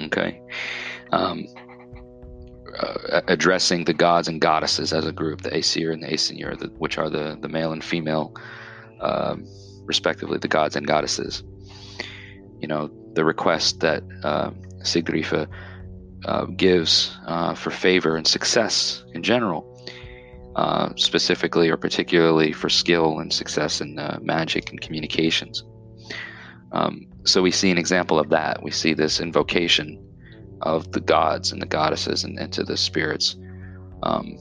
Okay. 0.00 0.40
Um, 1.12 1.46
uh, 2.78 3.22
addressing 3.28 3.84
the 3.84 3.94
gods 3.94 4.28
and 4.28 4.40
goddesses 4.40 4.92
as 4.92 5.06
a 5.06 5.12
group, 5.12 5.42
the 5.42 5.56
Aesir 5.56 5.92
and 5.92 6.02
the 6.02 6.12
Aesir, 6.12 6.56
which 6.78 6.98
are 6.98 7.08
the, 7.08 7.38
the 7.40 7.48
male 7.48 7.72
and 7.72 7.82
female, 7.82 8.34
um, 9.00 9.46
respectively, 9.84 10.38
the 10.38 10.48
gods 10.48 10.76
and 10.76 10.86
goddesses. 10.86 11.42
You 12.60 12.68
know, 12.68 12.90
the 13.14 13.24
request 13.24 13.80
that 13.80 14.02
uh, 14.22 14.50
Sigdrifa 14.80 15.48
uh, 16.24 16.44
gives 16.46 17.16
uh, 17.26 17.54
for 17.54 17.70
favor 17.70 18.16
and 18.16 18.26
success 18.26 19.04
in 19.12 19.22
general, 19.22 19.64
uh, 20.56 20.90
specifically 20.96 21.68
or 21.68 21.76
particularly 21.76 22.52
for 22.52 22.68
skill 22.68 23.18
and 23.18 23.32
success 23.32 23.80
in 23.80 23.98
uh, 23.98 24.18
magic 24.22 24.70
and 24.70 24.80
communications. 24.80 25.62
Um, 26.72 27.06
so 27.24 27.42
we 27.42 27.50
see 27.50 27.70
an 27.70 27.78
example 27.78 28.18
of 28.18 28.30
that. 28.30 28.62
We 28.62 28.70
see 28.70 28.94
this 28.94 29.20
invocation 29.20 30.02
of 30.62 30.92
the 30.92 31.00
gods 31.00 31.52
and 31.52 31.60
the 31.60 31.66
goddesses 31.66 32.24
and, 32.24 32.38
and 32.38 32.52
to 32.52 32.64
the 32.64 32.76
spirits 32.76 33.36
um, 34.02 34.36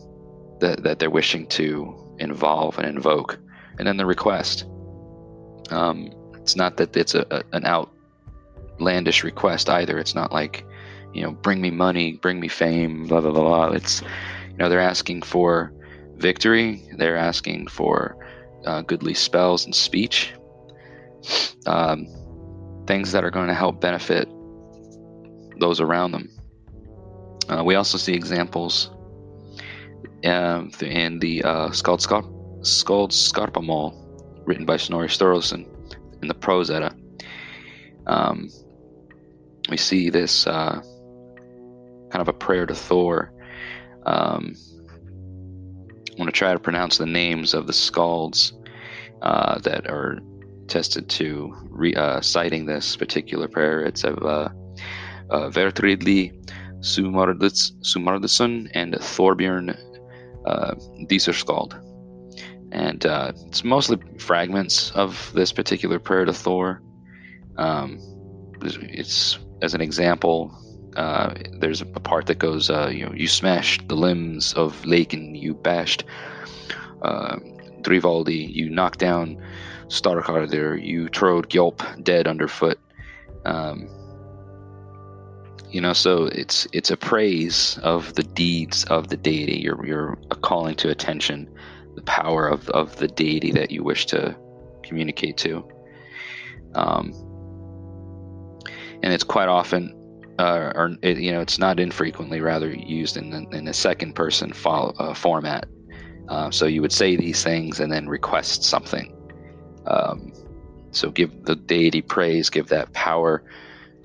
that, 0.60 0.84
that 0.84 1.00
they're 1.00 1.10
wishing 1.10 1.48
to 1.48 2.16
involve 2.20 2.78
and 2.78 2.88
invoke. 2.88 3.38
And 3.77 3.88
then 3.88 3.98
the 3.98 4.05
request. 4.05 4.65
Um, 5.70 6.10
it's 6.36 6.55
not 6.55 6.77
that 6.77 6.96
it's 6.96 7.15
a, 7.15 7.25
a, 7.32 7.44
an 7.53 7.65
outlandish 7.65 9.24
request 9.24 9.70
either. 9.70 9.98
It's 9.98 10.15
not 10.15 10.32
like, 10.32 10.65
you 11.13 11.24
know, 11.24 11.32
bring 11.32 11.62
me 11.62 11.72
money, 11.72 12.13
bring 12.13 12.39
me 12.39 12.48
fame, 12.48 13.08
blah, 13.08 13.22
blah, 13.22 13.32
blah, 13.32 13.41
blah. 13.41 13.75
It's, 13.75 14.01
you 14.01 14.58
know, 14.58 14.70
they're 14.70 14.79
asking 14.79 15.24
for 15.24 15.74
victory, 16.15 16.84
they're 16.98 17.17
asking 17.17 17.67
for 17.67 18.17
uh, 18.65 18.82
goodly 18.82 19.13
spells 19.13 19.65
and 19.65 19.75
speech, 19.75 20.34
um, 21.65 22.08
things 22.88 23.12
that 23.12 23.24
are 23.24 23.32
going 23.32 23.48
to 23.48 23.53
help 23.53 23.82
benefit 23.82 24.29
those 25.60 25.82
around 25.82 26.12
them. 26.12 26.29
Uh, 27.50 27.63
we 27.63 27.75
also 27.75 27.98
see 27.98 28.13
examples 28.13 28.89
uh, 30.24 30.63
in 30.82 31.20
the 31.20 31.44
uh, 31.44 31.72
Skald 31.72 32.01
written 34.46 34.66
by 34.66 34.78
Snorri 34.78 35.08
Sturluson 35.08 35.68
in 36.22 36.28
the 36.28 36.34
Prose 36.34 36.70
Edda. 36.70 36.96
Um, 38.08 38.50
we 39.70 39.78
see 39.78 40.10
this 40.10 40.48
uh, 40.48 40.82
kind 42.12 42.22
of 42.22 42.28
a 42.28 42.34
prayer 42.34 42.66
to 42.66 42.76
Thor. 42.76 43.32
Um, 44.06 44.56
I'm 46.10 46.18
going 46.18 46.28
to 46.28 46.32
try 46.32 46.54
to 46.54 46.60
pronounce 46.60 46.98
the 46.98 47.06
names 47.06 47.54
of 47.54 47.68
the 47.68 47.74
Skalds 47.74 48.54
uh, 49.22 49.60
that 49.60 49.88
are 49.88 50.20
tested 50.68 51.10
to 51.10 51.54
re- 51.70 51.96
uh, 51.96 52.22
citing 52.22 52.66
this 52.66 52.96
particular 52.96 53.48
prayer. 53.48 53.82
It's 53.82 54.04
of 54.04 54.18
uh, 54.24 54.50
uh, 55.30 55.50
Vertridli 55.50 56.32
Sumardason 56.82 58.72
and 58.74 58.94
Thorbjorn 58.94 59.78
uh, 60.46 60.76
Disarskald. 61.08 61.82
And 62.75 63.05
uh, 63.05 63.32
it's 63.48 63.63
mostly 63.63 63.98
fragments 64.20 64.91
of 64.91 65.32
this 65.34 65.53
particular 65.53 65.98
prayer 65.98 66.25
to 66.25 66.34
Thor. 66.34 66.82
Um, 67.58 68.00
it's 68.62 69.39
as 69.62 69.74
an 69.74 69.79
example, 69.79 70.51
uh, 70.98 71.36
there's 71.62 71.79
a 71.79 71.86
part 71.86 72.25
that 72.25 72.38
goes, 72.38 72.70
uh, 72.70 72.91
you 72.94 73.05
know, 73.05 73.13
you 73.13 73.29
smashed 73.29 73.88
the 73.88 73.96
limbs 73.96 74.53
of 74.53 74.82
Laken, 74.82 75.39
you 75.41 75.53
bashed 75.53 76.03
uh, 77.01 77.38
Drivaldi, 77.82 78.53
you 78.53 78.70
knocked 78.70 79.00
down 79.00 79.41
Starkardir, 79.88 80.86
you 80.86 81.08
trod 81.08 81.50
Gjolp 81.50 82.03
dead 82.03 82.27
underfoot. 82.27 82.77
Um, 83.46 83.88
you 85.70 85.82
know 85.82 85.94
so 85.94 86.25
it's 86.25 86.67
it's 86.72 86.89
a 86.89 86.96
praise 86.96 87.77
of 87.84 88.13
the 88.13 88.24
deeds 88.24 88.86
of 88.86 89.10
the 89.10 89.17
deity 89.17 89.58
you're 89.58 89.86
you're 89.86 90.15
calling 90.41 90.75
to 90.75 90.89
attention 90.89 91.50
the 91.96 92.02
power 92.04 92.48
of 92.48 92.70
of 92.70 92.96
the 92.98 93.08
deity 93.08 93.52
that 93.52 93.72
you 93.72 93.84
wish 93.84 94.06
to 94.06 94.36
communicate 94.84 95.38
to 95.38 95.64
um 96.75 97.12
and 99.06 99.14
it's 99.14 99.24
quite 99.24 99.48
often, 99.48 99.94
uh, 100.40 100.72
or 100.75 100.96
it, 101.04 101.18
you 101.20 101.32
know, 101.32 101.40
it's 101.40 101.60
not 101.60 101.80
infrequently 101.80 102.42
rather 102.42 102.74
used 102.74 103.18
in 103.18 103.34
in 103.54 103.68
a 103.68 103.74
second 103.74 104.16
person 104.16 104.52
fo- 104.52 104.94
uh, 104.98 105.14
format. 105.14 105.68
Uh, 106.28 106.50
so 106.50 106.66
you 106.66 106.82
would 106.82 106.92
say 106.92 107.16
these 107.16 107.44
things 107.44 107.80
and 107.80 107.92
then 107.92 108.10
request 108.10 108.64
something. 108.64 109.14
Um, 109.86 110.34
so 110.92 111.12
give 111.12 111.46
the 111.46 111.56
deity 111.56 112.02
praise, 112.02 112.50
give 112.50 112.68
that 112.70 112.92
power 112.94 113.44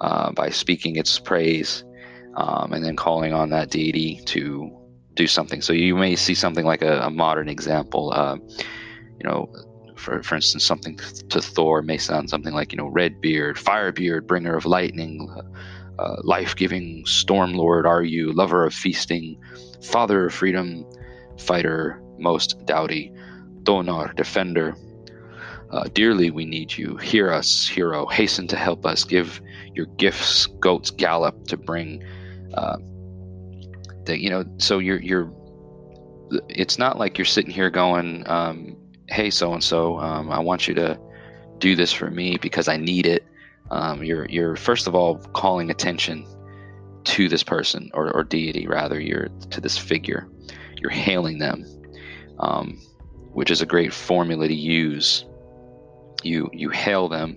uh, 0.02 0.32
by 0.32 0.50
speaking 0.50 0.96
its 0.96 1.18
praise, 1.18 1.82
um, 2.36 2.74
and 2.74 2.84
then 2.84 2.94
calling 2.94 3.32
on 3.32 3.48
that 3.50 3.70
deity 3.70 4.20
to 4.26 4.70
do 5.14 5.26
something. 5.26 5.60
So 5.60 5.72
you 5.72 5.96
may 5.96 6.16
see 6.16 6.34
something 6.34 6.64
like 6.64 6.82
a, 6.82 7.00
a 7.00 7.10
modern 7.10 7.48
example. 7.48 8.12
Uh, 8.12 8.36
you 9.18 9.28
know, 9.28 9.52
for 9.96 10.22
for 10.22 10.34
instance, 10.34 10.64
something 10.64 10.96
to 11.28 11.40
Thor 11.40 11.82
may 11.82 11.98
sound 11.98 12.30
something 12.30 12.54
like 12.54 12.72
you 12.72 12.78
know, 12.78 12.88
Redbeard, 12.88 13.56
Firebeard, 13.56 14.26
bringer 14.26 14.56
of 14.56 14.64
lightning, 14.64 15.28
uh, 15.36 16.02
uh, 16.02 16.16
life-giving 16.24 17.04
storm 17.04 17.52
lord 17.54 17.86
are 17.86 18.02
you, 18.02 18.32
lover 18.32 18.64
of 18.64 18.72
feasting, 18.72 19.38
father 19.82 20.26
of 20.26 20.34
freedom, 20.34 20.86
fighter 21.38 22.00
most 22.18 22.64
doughty, 22.66 23.12
Donar, 23.62 24.14
defender. 24.14 24.74
Uh, 25.70 25.84
dearly 25.92 26.30
we 26.30 26.44
need 26.44 26.76
you. 26.76 26.96
Hear 26.96 27.30
us, 27.30 27.68
hero. 27.68 28.06
Hasten 28.06 28.48
to 28.48 28.56
help 28.56 28.84
us. 28.84 29.04
Give 29.04 29.40
your 29.74 29.86
gifts, 29.86 30.46
goats 30.46 30.90
gallop 30.90 31.46
to 31.46 31.56
bring. 31.56 32.02
Uh, 32.54 32.78
that 34.04 34.20
you 34.20 34.30
know. 34.30 34.44
So 34.58 34.78
you're 34.78 35.00
you're. 35.00 35.32
It's 36.48 36.78
not 36.78 36.98
like 36.98 37.18
you're 37.18 37.24
sitting 37.24 37.50
here 37.50 37.70
going, 37.70 38.28
um, 38.28 38.76
"Hey, 39.08 39.30
so 39.30 39.52
and 39.52 39.62
so, 39.62 39.96
I 39.96 40.38
want 40.40 40.68
you 40.68 40.74
to 40.74 40.98
do 41.58 41.74
this 41.74 41.92
for 41.92 42.10
me 42.10 42.38
because 42.40 42.68
I 42.68 42.76
need 42.76 43.06
it." 43.06 43.24
Um, 43.70 44.02
you're 44.04 44.26
you're 44.26 44.56
first 44.56 44.86
of 44.86 44.94
all 44.94 45.18
calling 45.18 45.70
attention 45.70 46.26
to 47.02 47.28
this 47.28 47.42
person 47.42 47.90
or, 47.94 48.12
or 48.12 48.24
deity, 48.24 48.66
rather. 48.66 49.00
You're 49.00 49.28
to 49.50 49.60
this 49.60 49.76
figure. 49.76 50.28
You're 50.76 50.90
hailing 50.90 51.38
them 51.38 51.64
um, 52.40 52.80
which 53.32 53.50
is 53.50 53.62
a 53.62 53.66
great 53.66 53.92
formula 53.92 54.48
to 54.48 54.54
use. 54.54 55.24
You 56.22 56.50
you 56.52 56.70
hail 56.70 57.08
them 57.08 57.36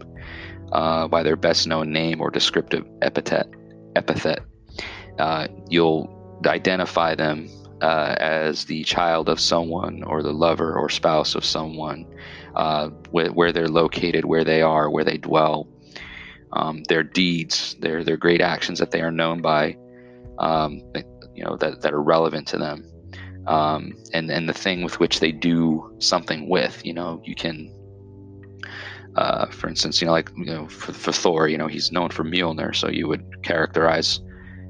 uh, 0.71 1.07
by 1.07 1.23
their 1.23 1.35
best 1.35 1.67
known 1.67 1.91
name 1.91 2.19
or 2.19 2.31
descriptive 2.31 2.85
epithet. 3.01 3.47
Epithet. 3.95 4.39
Uh, 5.19 5.47
you'll 5.69 6.09
identify 6.47 7.15
them 7.15 7.49
uh, 7.81 8.15
as 8.19 8.65
the 8.65 8.83
child 8.83 9.29
of 9.29 9.39
someone 9.39 10.03
or 10.03 10.23
the 10.23 10.33
lover 10.33 10.77
or 10.77 10.89
spouse 10.89 11.35
of 11.35 11.43
someone, 11.43 12.05
uh, 12.55 12.89
wh- 13.11 13.35
where 13.35 13.51
they're 13.51 13.67
located, 13.67 14.25
where 14.25 14.43
they 14.43 14.61
are, 14.61 14.89
where 14.89 15.03
they 15.03 15.17
dwell, 15.17 15.67
um, 16.53 16.83
their 16.83 17.03
deeds, 17.03 17.75
their 17.79 18.03
their 18.03 18.17
great 18.17 18.41
actions 18.41 18.79
that 18.79 18.91
they 18.91 19.01
are 19.01 19.11
known 19.11 19.41
by, 19.41 19.75
um, 20.39 20.81
you 21.35 21.43
know 21.43 21.57
that 21.57 21.81
that 21.81 21.93
are 21.93 22.01
relevant 22.01 22.47
to 22.47 22.57
them 22.57 22.85
um, 23.47 23.93
and 24.13 24.31
and 24.31 24.47
the 24.47 24.53
thing 24.53 24.83
with 24.83 24.99
which 24.99 25.19
they 25.19 25.31
do 25.31 25.95
something 25.99 26.49
with. 26.49 26.85
You 26.85 26.93
know, 26.93 27.21
you 27.23 27.35
can, 27.35 27.71
uh, 29.15 29.47
for 29.47 29.67
instance, 29.67 30.01
you 30.01 30.07
know, 30.07 30.13
like 30.13 30.31
you 30.37 30.45
know, 30.45 30.67
for, 30.67 30.93
for 30.93 31.11
Thor, 31.11 31.47
you 31.47 31.57
know, 31.57 31.67
he's 31.67 31.91
known 31.91 32.09
for 32.09 32.23
Mjolnir, 32.23 32.75
so 32.75 32.89
you 32.89 33.07
would 33.07 33.43
characterize 33.43 34.19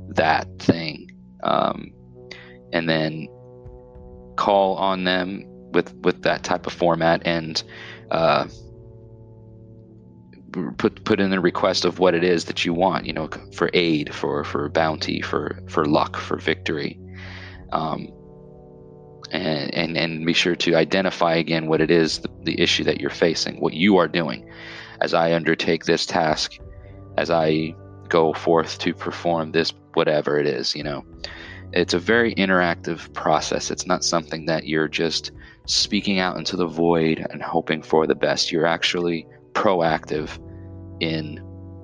that 0.09 0.47
thing, 0.59 1.02
um, 1.43 1.91
and 2.71 2.89
then 2.89 3.27
call 4.35 4.75
on 4.75 5.03
them 5.03 5.43
with 5.71 5.93
with 6.03 6.21
that 6.23 6.43
type 6.43 6.67
of 6.67 6.73
format 6.73 7.21
and. 7.25 7.63
Uh, 8.11 8.47
put 10.77 11.03
put 11.03 11.19
in 11.19 11.33
a 11.33 11.41
request 11.41 11.83
of 11.83 11.97
what 11.97 12.13
it 12.13 12.23
is 12.23 12.45
that 12.45 12.63
you 12.63 12.75
want 12.75 13.07
you 13.07 13.13
know 13.13 13.27
for 13.53 13.71
aid 13.73 14.13
for 14.13 14.43
for 14.43 14.69
bounty 14.69 15.19
for 15.19 15.59
for 15.67 15.83
luck 15.83 16.15
for 16.15 16.37
victory 16.37 16.99
um, 17.71 18.07
and, 19.31 19.73
and, 19.73 19.97
and 19.97 20.25
be 20.25 20.33
sure 20.33 20.55
to 20.55 20.75
identify 20.75 21.35
again 21.35 21.67
what 21.67 21.81
it 21.81 21.89
is 21.91 22.19
the, 22.19 22.29
the 22.43 22.61
issue 22.61 22.83
that 22.83 23.01
you're 23.01 23.09
facing, 23.09 23.59
what 23.59 23.73
you 23.73 23.97
are 23.97 24.07
doing. 24.07 24.47
As 25.01 25.13
I 25.13 25.33
undertake 25.33 25.85
this 25.85 26.05
task, 26.05 26.59
as 27.17 27.29
I 27.29 27.75
go 28.07 28.31
forth 28.33 28.77
to 28.79 28.93
perform 28.93 29.51
this, 29.51 29.73
whatever 29.95 30.39
it 30.39 30.45
is, 30.45 30.75
you 30.75 30.83
know, 30.83 31.03
it's 31.73 31.93
a 31.93 31.99
very 31.99 32.33
interactive 32.35 33.11
process. 33.13 33.71
It's 33.71 33.85
not 33.85 34.03
something 34.03 34.45
that 34.45 34.67
you're 34.67 34.87
just 34.87 35.31
speaking 35.65 36.19
out 36.19 36.37
into 36.37 36.55
the 36.55 36.67
void 36.67 37.25
and 37.29 37.41
hoping 37.41 37.81
for 37.81 38.07
the 38.07 38.15
best. 38.15 38.51
You're 38.51 38.65
actually 38.65 39.27
proactive 39.53 40.39
in 40.99 41.35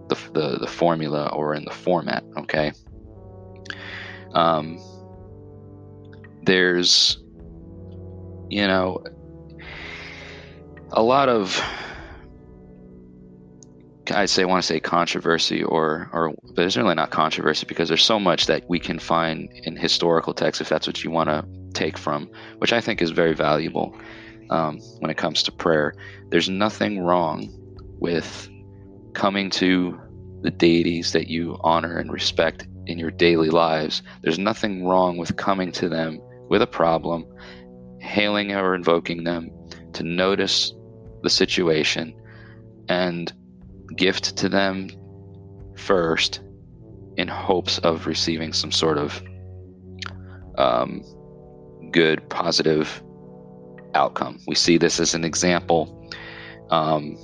the, 0.08 0.16
the, 0.34 0.58
the 0.60 0.68
formula 0.68 1.30
or 1.34 1.54
in 1.54 1.66
the 1.66 1.72
format, 1.74 2.24
okay? 2.38 2.72
Um, 4.34 4.80
there's 6.44 7.20
you 8.50 8.66
know, 8.66 9.04
a 10.92 11.02
lot 11.02 11.30
of 11.30 11.64
I 14.12 14.26
say 14.26 14.46
want 14.46 14.62
to 14.64 14.68
say 14.68 14.80
controversy 14.80 15.64
or 15.64 16.10
or 16.14 16.34
but 16.44 16.56
there's 16.56 16.78
really 16.78 16.96
not 16.96 17.12
controversy 17.12 17.66
because 17.68 17.88
there's 17.88 18.04
so 18.04 18.20
much 18.20 18.48
that 18.48 18.64
we 18.70 18.80
can 18.80 19.00
find 19.00 19.50
in 19.64 19.76
historical 19.76 20.34
texts 20.34 20.62
if 20.62 20.70
that's 20.70 20.88
what 20.88 21.04
you 21.04 21.12
want 21.12 21.30
to 21.30 21.46
take 21.74 21.98
from, 21.98 22.30
which 22.58 22.74
I 22.74 22.82
think 22.82 23.02
is 23.02 23.12
very 23.12 23.34
valuable 23.34 23.96
um, 24.50 24.80
when 25.00 25.12
it 25.12 25.18
comes 25.18 25.44
to 25.44 25.52
prayer. 25.52 25.94
There's 26.30 26.50
nothing 26.50 27.02
wrong 27.02 27.50
with 28.00 28.50
coming 29.14 29.50
to 29.52 30.00
the 30.42 30.52
deities 30.52 31.12
that 31.12 31.28
you 31.28 31.58
honor 31.62 31.98
and 31.98 32.12
respect 32.12 32.68
in 32.86 32.98
your 32.98 33.12
daily 33.12 33.50
lives. 33.50 34.02
There's 34.22 34.40
nothing 34.40 34.86
wrong 34.86 35.18
with 35.18 35.36
coming 35.36 35.72
to 35.74 35.90
them 35.90 36.20
with 36.50 36.62
a 36.62 36.68
problem 36.68 37.26
hailing 38.00 38.54
or 38.54 38.76
invoking 38.76 39.24
them 39.24 39.50
to 39.94 40.04
notice 40.04 40.74
the 41.22 41.30
situation 41.30 42.16
and 42.88 43.32
gift 43.96 44.38
to 44.38 44.50
them 44.50 44.90
first 45.76 46.42
in 47.18 47.28
hopes 47.28 47.80
of 47.80 48.08
receiving 48.08 48.54
some 48.54 48.72
sort 48.72 48.98
of 48.98 49.22
um, 50.58 51.04
good, 51.92 52.28
positive 52.30 53.02
outcome. 53.96 54.40
We 54.48 54.56
see 54.56 54.78
this 54.78 55.00
as 55.00 55.14
an 55.14 55.26
example 55.26 56.10
um, 56.70 57.18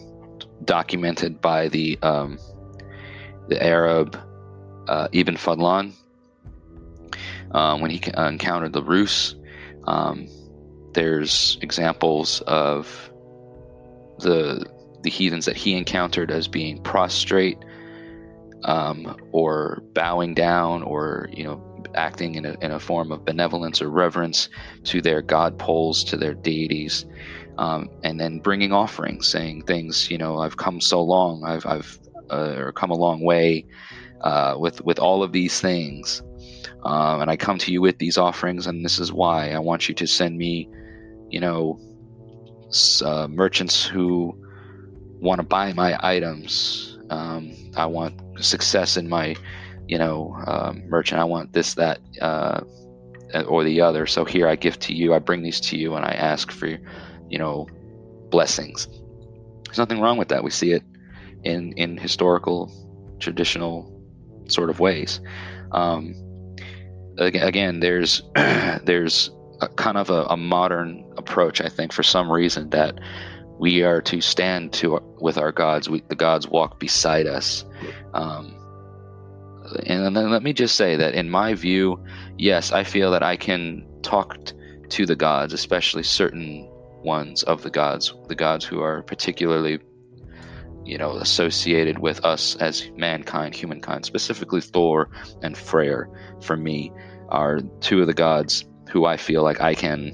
documented 0.63 1.41
by 1.41 1.67
the 1.69 1.99
um, 2.01 2.39
the 3.47 3.61
Arab 3.63 4.17
uh, 4.87 5.07
Ibn 5.11 5.35
Fadlan 5.35 5.93
uh, 7.51 7.77
when 7.77 7.91
he 7.91 8.01
encountered 8.17 8.73
the 8.73 8.83
Rus. 8.83 9.35
Um, 9.85 10.27
there's 10.93 11.57
examples 11.61 12.41
of 12.41 13.11
the 14.19 14.65
the 15.05 15.11
heathens 15.11 15.45
that 15.45 15.55
he 15.55 15.73
encountered 15.75 16.31
as 16.31 16.47
being 16.47 16.81
prostrate 16.83 17.57
um, 18.63 19.15
or 19.31 19.81
bowing 19.93 20.33
down 20.33 20.83
or 20.83 21.29
you 21.31 21.43
know 21.43 21.61
acting 21.93 22.35
in 22.35 22.45
a, 22.45 22.55
in 22.61 22.71
a 22.71 22.79
form 22.79 23.11
of 23.11 23.23
benevolence 23.23 23.81
or 23.81 23.89
reverence 23.89 24.49
to 24.83 25.01
their 25.01 25.21
god 25.21 25.57
poles 25.57 26.03
to 26.03 26.17
their 26.17 26.33
deities 26.33 27.05
um, 27.57 27.87
and 28.03 28.19
then 28.19 28.39
bringing 28.39 28.73
offerings 28.73 29.27
saying 29.27 29.61
things 29.61 30.09
you 30.11 30.17
know 30.17 30.39
i've 30.39 30.57
come 30.57 30.81
so 30.81 31.01
long 31.01 31.43
i've, 31.45 31.65
I've 31.65 31.99
uh, 32.31 32.55
or 32.57 32.71
come 32.73 32.89
a 32.89 32.95
long 32.95 33.21
way 33.21 33.65
uh, 34.21 34.55
with 34.57 34.83
with 34.83 34.99
all 34.99 35.21
of 35.23 35.31
these 35.31 35.61
things 35.61 36.21
um, 36.83 37.21
and 37.21 37.29
i 37.29 37.37
come 37.37 37.59
to 37.59 37.71
you 37.71 37.81
with 37.81 37.99
these 37.99 38.17
offerings 38.17 38.67
and 38.67 38.83
this 38.83 38.99
is 38.99 39.13
why. 39.13 39.51
I 39.51 39.59
want 39.59 39.87
you 39.87 39.95
to 39.95 40.07
send 40.07 40.37
me 40.37 40.67
you 41.29 41.39
know, 41.39 41.79
uh, 43.03 43.27
merchants 43.27 43.85
who 43.85 44.37
want 45.19 45.39
to 45.39 45.45
buy 45.45 45.73
my 45.73 45.97
items. 46.01 46.97
Um, 47.09 47.53
I 47.75 47.85
want 47.85 48.19
success 48.39 48.97
in 48.97 49.07
my, 49.07 49.35
you 49.87 49.97
know, 49.97 50.35
uh, 50.45 50.73
merchant. 50.87 51.21
I 51.21 51.25
want 51.25 51.53
this, 51.53 51.75
that, 51.75 51.99
uh, 52.21 52.61
or 53.47 53.63
the 53.63 53.81
other. 53.81 54.05
So 54.05 54.25
here 54.25 54.47
I 54.47 54.55
give 54.55 54.79
to 54.79 54.93
you. 54.93 55.13
I 55.13 55.19
bring 55.19 55.43
these 55.43 55.59
to 55.61 55.77
you, 55.77 55.95
and 55.95 56.05
I 56.05 56.11
ask 56.11 56.51
for, 56.51 56.67
you 56.67 57.37
know, 57.37 57.67
blessings. 58.29 58.87
There's 59.65 59.77
nothing 59.77 59.99
wrong 59.99 60.17
with 60.17 60.29
that. 60.29 60.43
We 60.43 60.51
see 60.51 60.71
it 60.71 60.83
in 61.43 61.73
in 61.73 61.97
historical, 61.97 62.71
traditional 63.19 63.91
sort 64.47 64.69
of 64.69 64.79
ways. 64.79 65.19
Um, 65.71 66.15
again, 67.17 67.79
there's 67.79 68.21
there's 68.35 69.31
a 69.61 69.67
kind 69.69 69.97
of 69.97 70.09
a, 70.09 70.23
a, 70.25 70.37
modern 70.37 71.05
approach, 71.17 71.61
I 71.61 71.69
think, 71.69 71.93
for 71.93 72.03
some 72.03 72.31
reason 72.31 72.69
that 72.71 72.99
we 73.57 73.83
are 73.83 74.01
to 74.01 74.21
stand 74.21 74.73
to 74.73 74.99
with 75.19 75.37
our 75.37 75.51
gods. 75.51 75.89
We, 75.89 76.01
the 76.07 76.15
gods 76.15 76.47
walk 76.47 76.79
beside 76.79 77.27
us. 77.27 77.65
Um, 78.13 78.55
and 79.85 80.15
then 80.15 80.29
let 80.29 80.43
me 80.43 80.53
just 80.53 80.75
say 80.75 80.95
that, 80.95 81.15
in 81.15 81.29
my 81.29 81.53
view, 81.53 82.03
yes, 82.37 82.71
I 82.71 82.83
feel 82.83 83.11
that 83.11 83.23
I 83.23 83.35
can 83.35 83.85
talk 84.03 84.45
t- 84.45 84.53
to 84.89 85.05
the 85.05 85.15
gods, 85.15 85.53
especially 85.53 86.03
certain 86.03 86.69
ones 87.03 87.43
of 87.43 87.63
the 87.63 87.69
gods, 87.69 88.13
the 88.27 88.35
gods 88.35 88.65
who 88.65 88.81
are 88.81 89.01
particularly 89.03 89.79
you 90.85 90.99
know, 90.99 91.13
associated 91.13 91.99
with 91.99 92.23
us 92.23 92.55
as 92.57 92.89
mankind, 92.95 93.55
humankind, 93.55 94.05
specifically 94.05 94.61
Thor 94.61 95.09
and 95.41 95.57
Freyr, 95.57 96.07
for 96.41 96.55
me, 96.55 96.91
are 97.29 97.59
two 97.81 98.01
of 98.01 98.07
the 98.07 98.13
gods 98.13 98.65
who 98.91 99.05
I 99.05 99.17
feel 99.17 99.43
like 99.43 99.59
I 99.59 99.73
can 99.73 100.13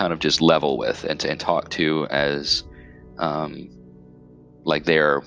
kind 0.00 0.14
of 0.14 0.18
just 0.18 0.40
level 0.40 0.78
with 0.78 1.04
and, 1.04 1.22
and 1.26 1.38
talk 1.38 1.68
to 1.68 2.06
as 2.06 2.64
um, 3.18 3.68
like 4.64 4.84
they're 4.84 5.22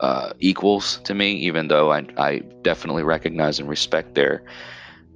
uh, 0.00 0.32
equals 0.40 0.98
to 1.04 1.14
me, 1.14 1.34
even 1.34 1.68
though 1.68 1.92
I, 1.92 2.04
I 2.16 2.38
definitely 2.62 3.04
recognize 3.04 3.60
and 3.60 3.68
respect 3.68 4.16
their, 4.16 4.42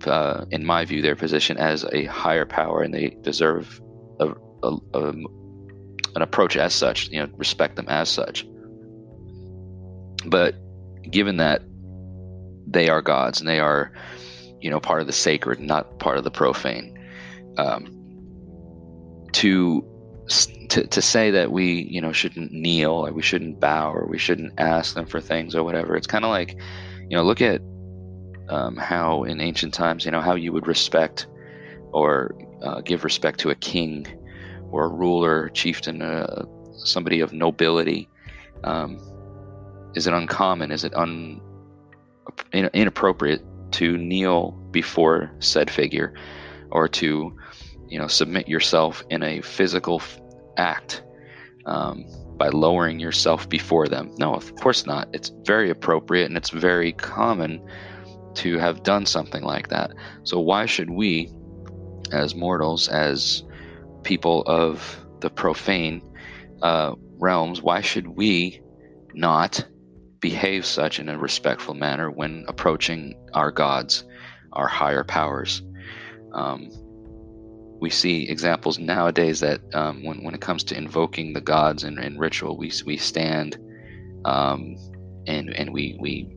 uh, 0.07 0.45
in 0.53 0.65
my 0.65 0.85
view, 0.85 1.03
their 1.03 1.17
position 1.17 1.57
as 1.57 1.85
a 1.93 2.05
higher 2.05 2.47
power 2.47 2.81
and 2.83 2.95
they 2.95 3.17
deserve 3.23 3.81
a, 4.21 4.33
a, 4.63 4.77
a 4.95 5.15
an 6.15 6.23
approach 6.23 6.57
as 6.57 6.73
such, 6.73 7.09
you 7.09 7.19
know, 7.19 7.29
respect 7.37 7.75
them 7.75 7.87
as 7.89 8.09
such. 8.09 8.47
But 10.27 10.55
given 11.11 11.39
that 11.39 11.61
they 12.69 12.89
are 12.89 13.03
gods 13.03 13.41
and 13.41 13.49
they 13.49 13.59
are, 13.59 13.91
you 14.61 14.71
know, 14.71 14.79
part 14.79 15.01
of 15.01 15.09
the 15.09 15.13
sacred, 15.13 15.59
not 15.59 15.99
part 15.99 16.19
of 16.19 16.23
the 16.23 16.31
profane, 16.31 16.97
um, 17.59 18.04
to 19.35 19.85
to 20.69 20.87
to 20.87 21.03
say 21.03 21.31
that 21.31 21.53
we, 21.53 21.83
you 21.91 22.01
know, 22.01 22.13
shouldn't 22.13 22.53
kneel 22.53 22.93
or 22.93 23.13
we 23.13 23.23
shouldn't 23.23 23.61
bow 23.61 23.93
or 23.93 24.07
we 24.07 24.19
shouldn't 24.19 24.53
ask 24.59 24.95
them 24.95 25.07
for 25.07 25.21
things 25.21 25.55
or 25.55 25.63
whatever. 25.63 25.97
It's 25.97 26.07
kind 26.07 26.25
of 26.25 26.31
like, 26.31 26.57
you 27.09 27.17
know, 27.17 27.23
look 27.23 27.43
at 27.43 27.61
um, 28.49 28.77
how 28.77 29.25
in 29.25 29.41
ancient 29.41 29.75
times, 29.75 30.05
you 30.05 30.11
know, 30.11 30.21
how 30.21 30.35
you 30.35 30.53
would 30.53 30.67
respect 30.67 31.27
or 31.93 32.35
uh, 32.63 32.81
give 32.81 33.05
respect 33.05 33.41
to 33.41 33.51
a 33.51 33.55
king 33.55 34.07
or 34.71 34.87
a 34.87 34.89
ruler, 34.89 35.51
chieftain, 35.51 36.03
uh, 36.03 36.45
somebody 36.85 37.21
of 37.21 37.33
nobility? 37.33 38.09
Um, 38.65 38.99
is 39.95 40.07
it 40.07 40.15
uncommon? 40.15 40.73
Is 40.73 40.85
it 40.85 40.95
un, 40.95 41.41
inappropriate 42.53 43.43
to 43.73 43.97
kneel 43.97 44.53
before 44.71 45.31
said 45.39 45.71
figure 45.71 46.15
or 46.71 46.89
to, 46.89 47.37
you 47.89 47.99
know, 47.99 48.07
submit 48.09 48.49
yourself 48.49 49.03
in 49.11 49.23
a 49.23 49.41
physical 49.43 50.03
act 50.57 51.03
um, 51.67 52.05
by 52.37 52.49
lowering 52.49 52.99
yourself 52.99 53.49
before 53.49 53.89
them? 53.89 54.11
No, 54.19 54.35
of 54.35 54.55
course 54.57 54.87
not. 54.87 55.09
It's 55.13 55.31
very 55.45 55.71
appropriate 55.71 56.27
and 56.27 56.37
it's 56.37 56.51
very 56.51 56.93
common 56.93 57.65
to 58.35 58.59
have 58.59 58.83
done 58.83 59.07
something 59.07 59.43
like 59.43 59.69
that. 59.69 59.93
So 60.25 60.41
why 60.41 60.67
should 60.67 60.91
we, 60.91 61.33
as 62.13 62.35
mortals, 62.35 62.89
as 62.89 63.45
people 64.03 64.43
of 64.43 65.05
the 65.21 65.31
profane 65.31 66.03
uh, 66.63 66.95
realms, 67.19 67.63
why 67.63 67.81
should 67.81 68.09
we 68.09 68.61
not 69.15 69.65
behave 70.21 70.67
such 70.67 70.99
in 70.99 71.09
a 71.09 71.19
respectful 71.19 71.75
manner 71.75 72.11
when 72.11 72.45
approaching 72.49 73.15
our 73.35 73.51
gods, 73.51 74.05
our 74.53 74.67
higher 74.67 75.05
powers? 75.05 75.63
Um, 76.33 76.71
we 77.85 77.91
see 77.91 78.27
examples 78.31 78.79
nowadays 78.79 79.41
that 79.41 79.61
um, 79.75 80.03
when, 80.03 80.25
when 80.25 80.35
it 80.35 80.41
comes 80.41 80.65
to 80.65 80.75
invoking 80.75 81.35
the 81.35 81.41
gods 81.43 81.85
and, 81.85 81.99
in 81.99 82.19
ritual, 82.19 82.57
we, 82.57 82.73
we 82.87 82.97
stand 82.97 83.59
um, 84.25 84.79
and, 85.27 85.51
and 85.51 85.71
we, 85.71 85.95
we 86.01 86.35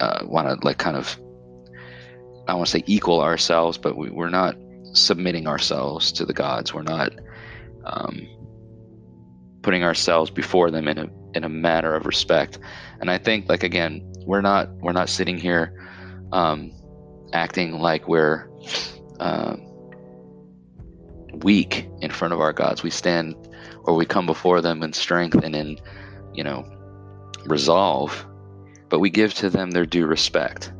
uh, 0.00 0.24
want 0.24 0.48
to 0.48 0.66
like 0.66 0.76
kind 0.76 0.96
of, 0.96 1.16
I 2.48 2.54
want 2.54 2.66
to 2.66 2.72
say 2.72 2.82
equal 2.86 3.20
ourselves, 3.20 3.78
but 3.78 3.96
we, 3.96 4.10
we're 4.10 4.28
not 4.28 4.56
submitting 4.92 5.46
ourselves 5.46 6.10
to 6.12 6.26
the 6.26 6.34
gods. 6.34 6.74
We're 6.74 6.82
not 6.82 7.12
um, 7.84 8.26
putting 9.62 9.84
ourselves 9.84 10.32
before 10.32 10.72
them 10.72 10.88
in 10.88 10.98
a 10.98 11.06
in 11.34 11.44
a 11.44 11.48
matter 11.48 11.94
of 11.94 12.06
respect. 12.06 12.58
And 13.00 13.08
I 13.08 13.18
think, 13.18 13.48
like 13.48 13.62
again, 13.62 14.12
we're 14.26 14.40
not 14.40 14.68
we're 14.80 14.92
not 14.92 15.10
sitting 15.10 15.38
here 15.38 15.78
um, 16.32 16.72
acting 17.32 17.78
like 17.78 18.08
we're 18.08 18.48
uh, 19.20 19.56
weak 21.34 21.88
in 22.00 22.10
front 22.10 22.34
of 22.34 22.40
our 22.40 22.52
gods. 22.52 22.82
We 22.82 22.90
stand 22.90 23.34
or 23.84 23.94
we 23.94 24.06
come 24.06 24.26
before 24.26 24.60
them 24.60 24.82
in 24.82 24.92
strength 24.92 25.36
and 25.36 25.54
in 25.54 25.78
you 26.34 26.44
know 26.44 26.64
resolve, 27.46 28.26
but 28.88 28.98
we 29.00 29.10
give 29.10 29.34
to 29.34 29.50
them 29.50 29.70
their 29.70 29.86
due 29.86 30.06
respect. 30.06 30.72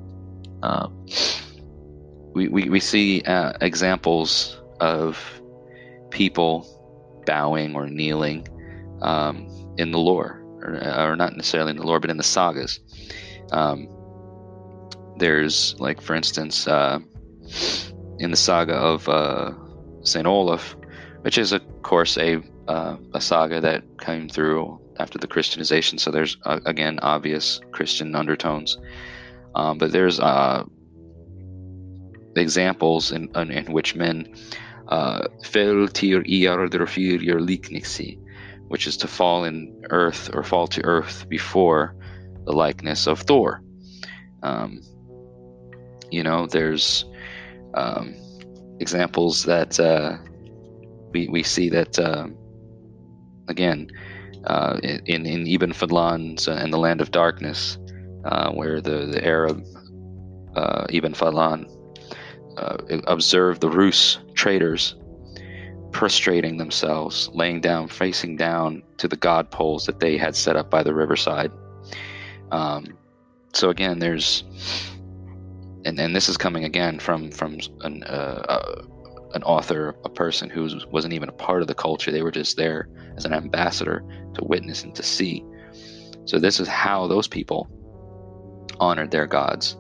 Um, 0.63 1.07
we, 2.35 2.49
we, 2.49 2.69
we 2.69 2.81
see 2.81 3.23
uh, 3.23 3.53
examples 3.61 4.61
of 4.81 5.19
people 6.11 6.67
bowing 7.27 7.75
or 7.75 7.89
kneeling 7.89 8.47
um, 9.03 9.49
in 9.77 9.93
the 9.93 9.99
lore, 9.99 10.43
or, 10.61 11.11
or, 11.11 11.17
not 11.17 11.37
necessarily 11.37 11.71
in 11.71 11.77
the 11.77 11.87
lore, 11.87 12.01
but 12.01 12.11
in 12.11 12.17
the 12.17 12.23
sagas. 12.23 12.81
Um, 13.53 13.89
there's, 15.19 15.75
like, 15.79 16.01
for 16.01 16.15
instance, 16.15 16.67
uh, 16.67 16.99
in 18.19 18.31
the 18.31 18.37
saga 18.37 18.75
of 18.75 19.09
uh, 19.09 19.53
St. 20.03 20.27
Olaf, 20.27 20.77
which 21.23 21.39
is, 21.39 21.53
of 21.53 21.63
course, 21.83 22.17
a, 22.19 22.41
uh, 22.69 22.97
a 23.15 23.21
saga 23.21 23.61
that 23.61 23.83
came 23.99 24.29
through 24.29 24.81
after 24.99 25.19
the 25.19 25.27
Christianization, 25.27 25.99
so 25.99 26.11
there's, 26.11 26.37
uh, 26.45 26.61
again, 26.67 26.99
obvious 27.03 27.61
Christian 27.73 28.15
undertones. 28.15 28.79
Um, 29.55 29.79
but 29.79 29.93
there's 29.93 30.21
uh, 30.21 30.65
examples 32.37 33.13
in, 33.13 33.29
in, 33.37 33.51
in 33.51 33.73
which 33.73 33.95
men 33.95 34.35
uh, 34.89 35.27
fell 35.45 35.89
til 35.89 36.23
iardrofir 36.23 37.21
likniksi, 37.41 38.19
which 38.69 38.87
is 38.87 38.97
to 38.99 39.09
fall 39.09 39.45
in 39.45 39.83
earth 39.91 40.31
or 40.35 40.43
fall 40.43 40.67
to 40.69 40.85
earth 40.85 41.29
before 41.29 41.95
the 42.45 42.53
likeness 42.53 43.07
of 43.07 43.21
Thor. 43.21 43.63
Um, 44.43 44.81
you 46.11 46.23
know, 46.23 46.47
there's 46.47 47.05
um, 47.75 48.15
examples 48.81 49.45
that 49.45 49.79
uh, 49.81 50.17
we, 51.13 51.29
we 51.29 51.43
see 51.43 51.69
that, 51.71 51.99
uh, 51.99 52.27
again, 53.49 53.91
uh, 54.45 54.79
in, 54.83 55.27
in 55.27 55.47
Ibn 55.47 55.73
Fadlan's 55.73 56.49
and 56.49 56.73
the 56.73 56.79
Land 56.79 57.01
of 57.01 57.11
Darkness, 57.11 57.79
uh, 58.25 58.51
where 58.53 58.81
the, 58.81 59.07
the 59.07 59.25
Arab 59.25 59.65
uh, 60.55 60.87
Ibn 60.91 61.13
Fadlan 61.13 61.67
uh, 62.57 62.77
observed 63.07 63.61
the 63.61 63.71
Rus 63.71 64.19
traders 64.35 64.97
prostrating 65.93 66.57
themselves, 66.59 67.31
laying 67.33 67.61
down, 67.61 67.89
facing 67.89 68.37
down 68.37 68.83
to 68.99 69.09
the 69.09 69.17
god 69.17 69.51
poles 69.51 69.87
that 69.87 70.01
they 70.01 70.17
had 70.17 70.37
set 70.37 70.57
up 70.57 70.71
by 70.71 70.83
the 70.83 70.95
riverside. 70.95 71.51
Um, 72.51 72.99
so 73.53 73.71
again, 73.71 73.99
there's, 73.99 74.45
and, 75.89 75.99
and 75.99 76.15
this 76.15 76.29
is 76.29 76.37
coming 76.37 76.65
again 76.65 76.99
from 76.99 77.31
from 77.31 77.59
an 77.83 78.03
uh, 78.05 78.45
uh, 78.49 78.83
an 79.35 79.43
author, 79.43 79.95
a 80.05 80.09
person 80.09 80.49
who 80.49 80.69
wasn't 80.91 81.13
even 81.13 81.29
a 81.29 81.33
part 81.33 81.61
of 81.63 81.69
the 81.69 81.75
culture. 81.75 82.11
They 82.11 82.23
were 82.23 82.31
just 82.31 82.57
there 82.57 82.89
as 83.17 83.25
an 83.25 83.33
ambassador 83.33 84.03
to 84.35 84.45
witness 84.45 84.85
and 84.85 84.95
to 84.95 85.03
see. 85.03 85.45
So 86.25 86.39
this 86.39 86.61
is 86.61 86.69
how 86.69 87.07
those 87.07 87.29
people 87.29 87.69
honored 88.81 89.11
their 89.11 89.27
gods. 89.27 89.77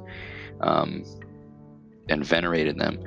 Um, 0.61 1.05
and 2.09 2.25
venerated 2.25 2.79
them. 2.79 3.03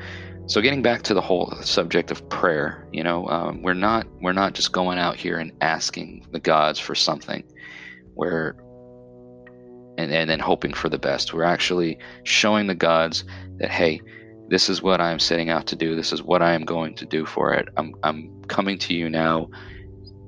So 0.48 0.62
getting 0.62 0.82
back 0.82 1.04
to 1.04 1.14
the 1.14 1.22
whole 1.22 1.54
subject 1.62 2.12
of 2.12 2.28
prayer, 2.30 2.88
you 2.92 3.04
know, 3.04 3.28
um, 3.28 3.62
we're 3.62 3.74
not 3.74 4.08
we're 4.22 4.34
not 4.34 4.54
just 4.54 4.72
going 4.72 4.98
out 4.98 5.16
here 5.16 5.38
and 5.38 5.52
asking 5.62 6.28
the 6.32 6.40
gods 6.40 6.80
for 6.80 6.96
something, 6.96 7.44
where 8.16 8.56
and, 10.02 10.14
and 10.14 10.30
then 10.30 10.40
hoping 10.40 10.74
for 10.74 10.90
the 10.90 10.98
best. 10.98 11.34
We're 11.34 11.44
actually 11.44 11.98
showing 12.24 12.68
the 12.68 12.76
gods 12.76 13.24
that 13.60 13.70
hey, 13.70 14.02
this 14.50 14.70
is 14.70 14.82
what 14.82 15.00
I'm 15.00 15.20
setting 15.20 15.50
out 15.50 15.68
to 15.68 15.76
do. 15.76 15.96
This 15.96 16.12
is 16.12 16.22
what 16.22 16.42
I 16.42 16.54
am 16.54 16.66
going 16.66 16.96
to 16.96 17.06
do 17.06 17.26
for 17.26 17.54
it. 17.54 17.68
I'm 17.78 17.94
I'm 18.04 18.44
coming 18.48 18.78
to 18.80 18.94
you 18.94 19.10
now 19.10 19.50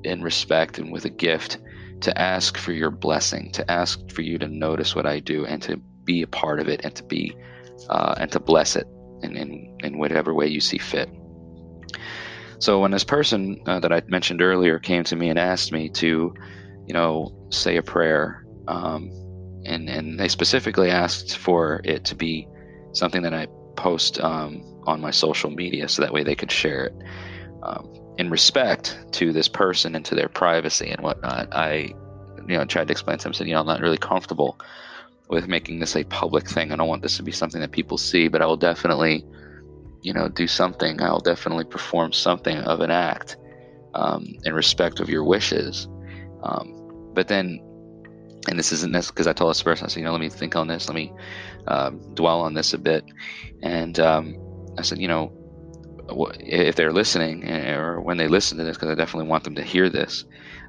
in 0.04 0.22
respect 0.22 0.80
and 0.80 0.92
with 0.92 1.06
a 1.06 1.10
gift 1.10 1.60
to 2.02 2.18
ask 2.18 2.58
for 2.58 2.74
your 2.74 2.92
blessing, 2.92 3.52
to 3.54 3.72
ask 3.72 4.12
for 4.12 4.22
you 4.22 4.38
to 4.38 4.48
notice 4.48 4.96
what 4.96 5.06
I 5.06 5.20
do 5.20 5.46
and 5.46 5.62
to 5.64 5.78
be 6.04 6.22
a 6.22 6.28
part 6.28 6.60
of 6.60 6.68
it 6.68 6.82
and 6.84 6.94
to 6.96 7.04
be 7.04 7.36
uh, 7.90 8.16
and 8.18 8.32
to 8.32 8.40
bless 8.40 8.76
it 8.76 8.88
in, 9.24 9.36
in, 9.36 9.78
in 9.84 9.98
whatever 9.98 10.34
way 10.34 10.48
you 10.48 10.60
see 10.60 10.78
fit. 10.78 11.10
So 12.60 12.80
when 12.80 12.92
this 12.92 13.04
person 13.04 13.62
uh, 13.68 13.80
that 13.80 13.92
I 13.92 14.02
mentioned 14.08 14.42
earlier 14.42 14.80
came 14.80 15.04
to 15.06 15.16
me 15.16 15.30
and 15.30 15.40
asked 15.40 15.72
me 15.72 15.90
to, 15.90 16.34
you 16.86 16.94
know, 16.94 17.36
say 17.50 17.78
a 17.78 17.84
prayer, 17.84 18.46
um, 18.68 19.10
and 19.65 19.89
and 19.89 20.19
they 20.19 20.28
specifically 20.28 20.89
asked 20.89 21.38
for 21.38 21.82
it 21.84 22.06
to 22.06 22.15
be 22.15 22.47
something 22.93 23.23
that 23.23 23.34
I 23.34 23.47
post 23.76 24.19
um, 24.19 24.63
on 24.86 25.02
my 25.02 25.12
social 25.12 25.49
media, 25.49 25.88
so 25.88 26.02
that 26.02 26.13
way 26.13 26.23
they 26.23 26.36
could 26.36 26.52
share 26.52 26.86
it. 26.86 26.93
Um, 27.63 27.89
in 28.17 28.30
respect 28.30 28.97
to 29.13 29.34
this 29.34 29.47
person 29.47 29.95
and 29.95 30.06
to 30.06 30.15
their 30.15 30.30
privacy 30.30 30.89
and 30.89 31.02
whatnot, 31.02 31.54
I, 31.54 31.93
you 32.47 32.58
know, 32.58 32.65
tried 32.65 32.88
to 32.88 32.91
explain 32.91 33.17
to 33.17 33.23
them, 33.23 33.34
said, 33.34 33.47
you 33.47 33.54
know, 33.54 33.62
I'm 33.62 33.65
not 33.65 33.82
really 33.82 33.97
comfortable 33.97 34.60
with 35.30 35.47
making 35.47 35.80
this 35.80 35.95
a 35.95 36.04
public 36.04 36.47
thing. 36.47 36.71
I 36.71 36.76
don't 36.76 36.88
want 36.88 37.02
this 37.02 37.17
to 37.17 37.23
be 37.23 37.32
something 37.32 37.62
that 37.62 37.71
people 37.71 37.97
see, 37.97 38.28
but 38.28 38.41
I 38.41 38.45
will 38.45 38.58
definitely, 38.58 39.26
you 40.02 40.13
know, 40.13 40.30
do 40.30 40.47
something. 40.47 41.02
I 41.02 41.12
will 41.12 41.21
definitely 41.21 41.63
perform 41.63 42.13
something 42.13 42.58
of 42.58 42.82
an 42.82 42.91
act 42.91 43.38
um, 43.95 44.36
in 44.43 44.54
respect 44.54 44.99
of 44.99 45.10
your 45.10 45.23
wishes. 45.23 45.88
Um, 46.43 47.12
but 47.13 47.28
then, 47.28 47.60
and 48.50 48.60
this 48.60 48.72
isn't 48.72 48.92
this 48.92 49.10
because 49.10 49.28
I 49.28 49.34
told 49.34 49.52
this 49.52 49.64
person, 49.64 49.86
I 49.86 49.88
said, 49.90 50.00
you 50.00 50.06
know, 50.06 50.12
let 50.12 50.22
me 50.22 50.30
think 50.30 50.56
on 50.56 50.68
this, 50.68 50.88
let 50.90 50.96
me 50.96 51.12
um, 51.68 52.02
dwell 52.14 52.42
on 52.42 52.54
this 52.54 52.74
a 52.74 52.78
bit. 52.78 53.04
And 53.62 54.00
um, 54.00 54.36
I 54.78 54.82
said, 54.82 55.00
you 55.00 55.08
know, 55.08 55.32
if 56.40 56.76
they're 56.76 56.92
listening 56.92 57.44
eh, 57.46 57.74
or 57.74 58.02
when 58.02 58.18
they 58.18 58.28
listen 58.28 58.58
to 58.58 58.64
this, 58.64 58.76
because 58.76 58.90
I 58.90 58.96
definitely 58.96 59.30
want 59.30 59.46
them 59.46 59.56
to 59.56 59.64
hear 59.64 59.90
this, 59.90 60.26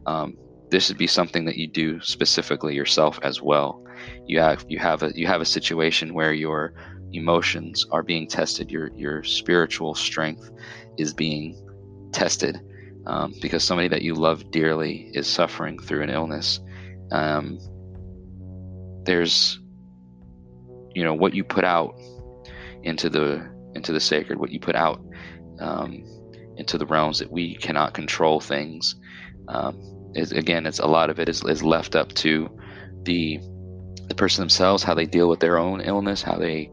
um, 0.07 0.37
this 0.71 0.89
would 0.89 0.99
be 0.99 1.07
something 1.07 1.45
that 1.45 1.57
you 1.57 1.67
do 1.67 2.01
specifically 2.01 2.75
yourself 2.75 3.19
as 3.23 3.43
well. 3.43 3.83
You 4.27 4.41
have 4.41 4.65
you 4.69 4.79
have 4.79 5.03
a 5.03 5.13
you 5.15 5.27
have 5.27 5.41
a 5.41 5.47
situation 5.47 6.15
where 6.15 6.33
your 6.33 6.75
emotions 7.13 7.87
are 7.91 8.03
being 8.03 8.27
tested, 8.29 8.71
your 8.71 8.91
your 8.95 9.23
spiritual 9.23 9.95
strength 9.95 10.51
is 10.99 11.15
being 11.15 11.57
tested 12.13 12.61
um, 13.07 13.35
because 13.41 13.65
somebody 13.65 13.89
that 13.89 14.03
you 14.03 14.15
love 14.15 14.51
dearly 14.51 15.11
is 15.15 15.27
suffering 15.27 15.79
through 15.79 16.03
an 16.03 16.11
illness. 16.11 16.61
Um, 17.15 17.61
there's 19.05 19.61
you 20.95 21.05
know 21.05 21.15
what 21.15 21.33
you 21.33 21.45
put 21.45 21.65
out 21.65 21.95
into 22.83 23.09
the 23.09 23.49
into 23.77 23.93
the 23.93 24.01
sacred, 24.01 24.39
what 24.39 24.51
you 24.51 24.59
put 24.59 24.75
out 24.75 25.01
um, 25.61 26.03
into 26.57 26.77
the 26.77 26.87
realms 26.87 27.21
that 27.21 27.31
we 27.31 27.55
cannot 27.55 27.95
control 27.95 28.41
things. 28.41 28.97
Um, 29.47 29.81
is, 30.15 30.33
again, 30.33 30.67
it's 30.67 30.81
a 30.81 30.87
lot 30.87 31.11
of 31.11 31.21
it 31.21 31.29
is, 31.29 31.45
is 31.45 31.63
left 31.63 31.95
up 31.95 32.13
to 32.15 32.49
the 33.05 33.39
the 34.09 34.15
person 34.17 34.43
themselves, 34.43 34.83
how 34.83 34.95
they 34.95 35.07
deal 35.07 35.29
with 35.29 35.39
their 35.39 35.57
own 35.57 35.81
illness, 35.83 36.21
how 36.21 36.37
they 36.37 36.71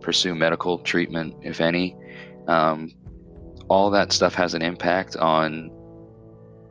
pursue 0.00 0.36
medical 0.36 0.78
treatment, 0.78 1.34
if 1.42 1.60
any. 1.60 1.96
Um, 2.46 2.92
all 3.68 3.90
that 3.90 4.12
stuff 4.12 4.34
has 4.34 4.54
an 4.54 4.62
impact 4.62 5.16
on 5.16 5.70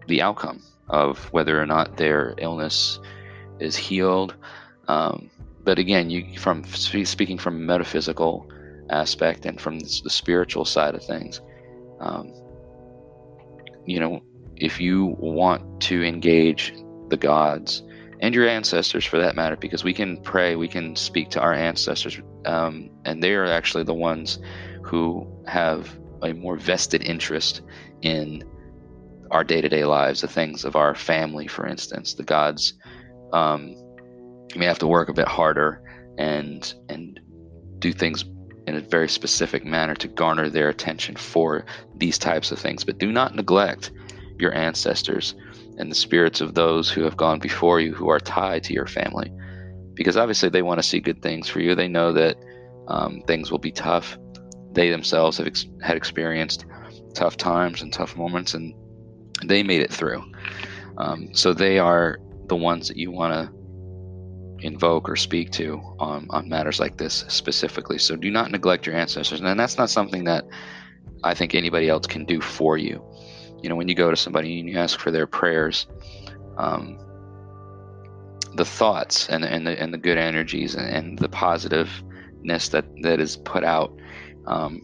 the 0.08 0.22
outcome 0.22 0.62
of 0.90 1.20
whether 1.32 1.62
or 1.62 1.66
not 1.66 1.98
their 1.98 2.34
illness 2.38 3.00
is 3.60 3.76
healed. 3.76 4.36
Um, 4.88 5.30
but 5.64 5.78
again, 5.78 6.10
you 6.10 6.40
from 6.40 6.64
speaking 6.64 7.38
from 7.38 7.56
a 7.56 7.60
metaphysical 7.60 8.50
aspect 8.90 9.46
and 9.46 9.60
from 9.60 9.80
the 9.80 10.10
spiritual 10.10 10.66
side 10.66 10.96
of 10.96 11.04
things, 11.04 11.42
um, 12.00 12.34
you 13.86 14.00
know, 14.00 14.22
if 14.56 14.80
you 14.82 15.16
want 15.20 15.82
to 15.82 16.04
engage 16.04 16.74
the 17.10 17.18
gods 17.18 17.84
and 18.22 18.36
your 18.36 18.48
ancestors 18.48 19.06
for 19.06 19.20
that 19.20 19.36
matter, 19.36 19.56
because 19.56 19.84
we 19.84 19.94
can 19.94 20.18
pray, 20.22 20.56
we 20.56 20.68
can 20.68 20.96
speak 20.96 21.30
to 21.30 21.40
our 21.40 21.54
ancestors, 21.54 22.20
um, 22.46 22.90
and 23.06 23.24
they 23.24 23.34
are 23.34 23.46
actually 23.46 23.84
the 23.84 23.94
ones 23.94 24.40
who 24.84 25.28
have 25.48 25.98
a 26.22 26.34
more 26.34 26.58
vested 26.58 27.02
interest 27.04 27.62
in 28.02 28.44
our 29.32 29.44
day-to-day 29.44 29.86
lives, 29.86 30.22
the 30.22 30.28
things 30.28 30.66
of 30.66 30.76
our 30.76 30.96
family, 30.96 31.48
for 31.48 31.68
instance. 31.68 32.16
The 32.16 32.24
gods 32.24 32.74
um, 33.34 33.76
may 34.56 34.66
have 34.66 34.80
to 34.80 34.88
work 34.88 35.10
a 35.10 35.14
bit 35.14 35.28
harder 35.28 35.82
and 36.18 36.74
and 36.90 37.20
do 37.80 37.94
things 37.94 38.26
in 38.68 38.76
a 38.76 38.82
very 38.82 39.08
specific 39.08 39.66
manner 39.66 39.96
to 39.96 40.08
garner 40.08 40.50
their 40.50 40.70
attention 40.70 41.16
for 41.16 41.66
these 41.96 42.18
types 42.18 42.52
of 42.52 42.60
things. 42.60 42.84
But 42.84 42.98
do 42.98 43.12
not 43.12 43.36
neglect 43.36 43.92
your 44.38 44.54
ancestors 44.54 45.36
and 45.78 45.90
the 45.90 45.96
spirits 45.96 46.42
of 46.42 46.54
those 46.54 46.90
who 46.90 47.04
have 47.04 47.18
gone 47.18 47.40
before 47.40 47.80
you 47.80 47.94
who 47.94 48.10
are 48.10 48.20
tied 48.20 48.64
to 48.66 48.74
your 48.74 48.86
family. 48.86 49.32
Because 49.94 50.18
obviously 50.18 50.50
they 50.50 50.62
want 50.62 50.80
to 50.80 50.88
see 50.88 51.00
good 51.00 51.22
things 51.22 51.48
for 51.50 51.62
you. 51.62 51.74
They 51.74 51.88
know 51.88 52.14
that 52.14 52.38
um, 52.88 53.22
things 53.28 53.52
will 53.52 53.60
be 53.60 53.72
tough. 53.72 54.18
They 54.74 54.90
themselves 54.90 55.38
have 55.38 55.48
ex- 55.48 55.66
had 55.82 55.98
experienced 55.98 56.66
tough 57.14 57.38
times 57.38 57.82
and 57.82 57.92
tough 57.92 58.16
moments, 58.16 58.54
and 58.54 58.74
they 59.46 59.64
made 59.64 59.82
it 59.82 59.92
through. 59.92 60.24
Um, 60.98 61.34
so 61.34 61.54
they 61.54 61.80
are 61.80 62.20
the 62.48 62.56
ones 62.56 62.88
that 62.88 62.98
you 62.98 63.12
want 63.12 63.34
to 63.34 63.60
invoke 64.66 65.08
or 65.10 65.16
speak 65.16 65.52
to 65.52 65.82
on, 66.00 66.28
on 66.30 66.50
matters 66.50 66.80
like 66.80 66.98
this 66.98 67.26
specifically. 67.28 67.98
So 67.98 68.16
do 68.16 68.30
not 68.30 68.52
neglect 68.52 68.86
your 68.86 68.96
ancestors. 68.96 69.40
And 69.40 69.60
that's 69.60 69.78
not 69.78 69.90
something 69.90 70.26
that 70.26 70.46
I 71.24 71.34
think 71.34 71.56
anybody 71.56 71.90
else 71.90 72.08
can 72.08 72.26
do 72.26 72.42
for 72.42 72.78
you. 72.78 73.04
You 73.62 73.70
know, 73.70 73.76
when 73.76 73.88
you 73.88 73.96
go 73.96 74.10
to 74.10 74.18
somebody 74.18 74.60
and 74.60 74.70
you 74.70 74.78
ask 74.78 75.00
for 75.00 75.12
their 75.12 75.28
prayers, 75.28 75.88
um, 76.58 76.98
the 78.56 78.66
thoughts 78.66 79.30
and, 79.30 79.46
and, 79.46 79.66
the, 79.66 79.80
and 79.82 79.94
the 79.94 79.98
good 79.98 80.18
energies 80.18 80.76
and, 80.76 80.90
and 80.90 81.20
the 81.20 81.30
positiveness 81.30 82.70
that, 82.70 82.86
that 83.02 83.20
is 83.20 83.38
put 83.38 83.64
out, 83.64 83.98
um, 84.48 84.82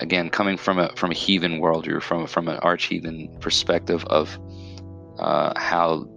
again, 0.00 0.30
coming 0.30 0.56
from 0.56 0.78
a, 0.78 0.92
from 0.96 1.10
a 1.10 1.14
heathen 1.14 1.58
world 1.58 1.88
or 1.88 2.00
from, 2.00 2.26
from 2.26 2.48
an 2.48 2.58
arch 2.58 2.84
heathen 2.84 3.28
perspective 3.40 4.04
of 4.06 4.38
uh, 5.18 5.52
how 5.58 6.08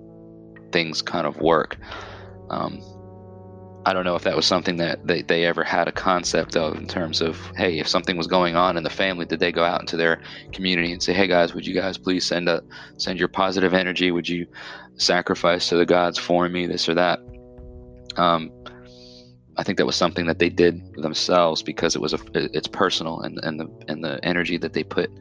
things 0.72 1.02
kind 1.02 1.28
of 1.28 1.38
work. 1.38 1.78
Um, 2.50 2.82
I 3.84 3.94
don't 3.94 4.06
know 4.06 4.16
if 4.16 4.24
that 4.24 4.36
was 4.36 4.46
something 4.46 4.78
that 4.78 5.08
they, 5.08 5.24
they 5.24 5.46
ever 5.46 5.64
had 5.64 5.88
a 5.88 5.92
concept 5.92 6.56
of 6.56 6.78
in 6.78 6.88
terms 6.88 7.20
of, 7.20 7.38
hey, 7.56 7.80
if 7.80 7.88
something 7.88 8.16
was 8.16 8.28
going 8.28 8.56
on 8.56 8.78
in 8.78 8.84
the 8.84 8.92
family, 8.92 9.26
did 9.26 9.40
they 9.40 9.52
go 9.52 9.64
out 9.64 9.80
into 9.80 9.98
their 9.98 10.22
community 10.52 10.92
and 10.92 11.02
say, 11.02 11.14
hey 11.14 11.26
guys, 11.26 11.56
would 11.56 11.66
you 11.66 11.74
guys 11.74 11.98
please 11.98 12.26
send 12.26 12.48
a 12.48 12.62
send 12.98 13.18
your 13.18 13.28
positive 13.28 13.74
energy? 13.74 14.12
Would 14.12 14.30
you 14.30 14.46
sacrifice 14.98 15.70
to 15.70 15.78
the 15.78 15.86
gods 15.86 16.20
for 16.20 16.48
me, 16.48 16.68
this 16.68 16.88
or 16.88 16.94
that? 16.94 17.20
Um, 18.18 18.52
I 19.58 19.64
think 19.64 19.78
that 19.78 19.86
was 19.86 19.96
something 19.96 20.26
that 20.28 20.40
they 20.40 20.50
did 20.50 20.82
themselves 20.96 21.62
because 21.62 21.96
it 21.96 22.02
was 22.02 22.14
a 22.14 22.20
it's 22.34 22.68
personal 22.68 23.22
and, 23.22 23.40
and 23.44 23.60
the 23.60 23.86
and 23.88 24.04
the 24.04 24.24
energy 24.24 24.58
that 24.58 24.74
they 24.74 24.84
put 24.84 25.12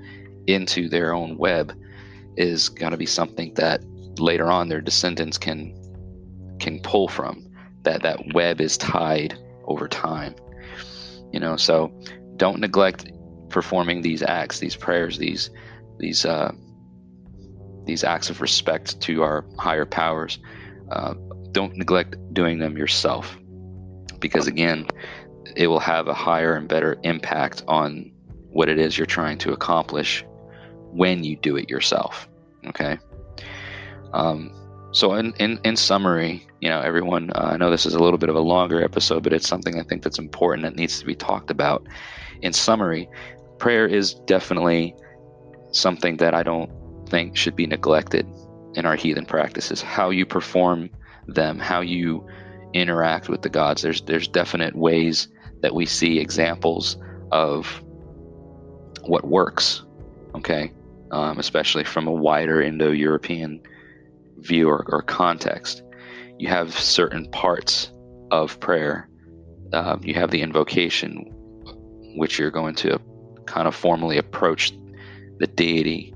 into 0.46 0.88
their 0.88 1.12
own 1.12 1.36
web 1.36 1.76
is 2.36 2.68
going 2.68 2.92
to 2.92 2.96
be 2.96 3.06
something 3.06 3.54
that 3.54 3.82
later 4.18 4.50
on 4.50 4.68
their 4.68 4.80
descendants 4.80 5.36
can 5.36 5.74
can 6.58 6.80
pull 6.80 7.08
from 7.08 7.46
that 7.82 8.02
that 8.02 8.20
web 8.34 8.60
is 8.60 8.76
tied 8.78 9.36
over 9.64 9.88
time 9.88 10.34
you 11.32 11.40
know? 11.40 11.56
So 11.56 11.92
don't 12.36 12.60
neglect 12.60 13.10
performing 13.48 14.02
these 14.02 14.22
acts 14.22 14.60
these 14.60 14.76
prayers 14.76 15.18
these 15.18 15.50
these 15.98 16.24
uh, 16.24 16.52
these 17.84 18.04
acts 18.04 18.30
of 18.30 18.40
respect 18.40 19.00
to 19.02 19.22
our 19.22 19.44
higher 19.58 19.86
powers. 19.86 20.38
Uh, 20.90 21.14
don't 21.52 21.76
neglect 21.76 22.16
doing 22.32 22.58
them 22.58 22.76
yourself 22.76 23.36
because 24.20 24.46
again 24.46 24.86
it 25.56 25.66
will 25.66 25.80
have 25.80 26.06
a 26.06 26.14
higher 26.14 26.54
and 26.54 26.68
better 26.68 26.98
impact 27.02 27.62
on 27.66 28.10
what 28.50 28.68
it 28.68 28.78
is 28.78 28.96
you're 28.96 29.06
trying 29.06 29.38
to 29.38 29.52
accomplish 29.52 30.24
when 30.92 31.24
you 31.24 31.36
do 31.36 31.56
it 31.56 31.68
yourself 31.68 32.28
okay 32.66 32.98
um, 34.12 34.52
so 34.92 35.14
in, 35.14 35.32
in, 35.34 35.60
in 35.64 35.76
summary 35.76 36.46
you 36.60 36.68
know, 36.68 36.80
everyone, 36.80 37.30
uh, 37.30 37.50
I 37.52 37.56
know 37.56 37.70
this 37.70 37.86
is 37.86 37.94
a 37.94 37.98
little 37.98 38.18
bit 38.18 38.28
of 38.28 38.36
a 38.36 38.40
longer 38.40 38.84
episode, 38.84 39.22
but 39.22 39.32
it's 39.32 39.48
something 39.48 39.80
I 39.80 39.82
think 39.82 40.02
that's 40.02 40.18
important 40.18 40.62
that 40.64 40.76
needs 40.76 40.98
to 41.00 41.06
be 41.06 41.14
talked 41.14 41.50
about. 41.50 41.86
In 42.42 42.52
summary, 42.52 43.08
prayer 43.58 43.86
is 43.86 44.14
definitely 44.26 44.94
something 45.72 46.18
that 46.18 46.34
I 46.34 46.42
don't 46.42 46.70
think 47.08 47.36
should 47.36 47.56
be 47.56 47.66
neglected 47.66 48.26
in 48.74 48.84
our 48.84 48.94
heathen 48.94 49.24
practices. 49.24 49.80
How 49.80 50.10
you 50.10 50.26
perform 50.26 50.90
them, 51.26 51.58
how 51.58 51.80
you 51.80 52.26
interact 52.72 53.28
with 53.28 53.42
the 53.42 53.48
gods. 53.48 53.82
There's 53.82 54.02
there's 54.02 54.28
definite 54.28 54.74
ways 54.74 55.28
that 55.62 55.74
we 55.74 55.86
see 55.86 56.18
examples 56.18 56.96
of 57.30 57.82
what 59.02 59.26
works. 59.26 59.84
Okay, 60.34 60.72
um, 61.10 61.38
especially 61.38 61.84
from 61.84 62.06
a 62.06 62.12
wider 62.12 62.62
Indo-European 62.62 63.60
view 64.38 64.68
or, 64.68 64.84
or 64.88 65.02
context 65.02 65.82
you 66.40 66.48
have 66.48 66.72
certain 66.72 67.30
parts 67.32 67.92
of 68.30 68.58
prayer. 68.60 69.10
Um, 69.74 70.00
you 70.02 70.14
have 70.14 70.30
the 70.30 70.40
invocation, 70.40 71.26
which 72.16 72.38
you're 72.38 72.50
going 72.50 72.74
to 72.76 72.98
kind 73.44 73.68
of 73.68 73.74
formally 73.74 74.16
approach 74.16 74.72
the 75.38 75.46
deity 75.46 76.14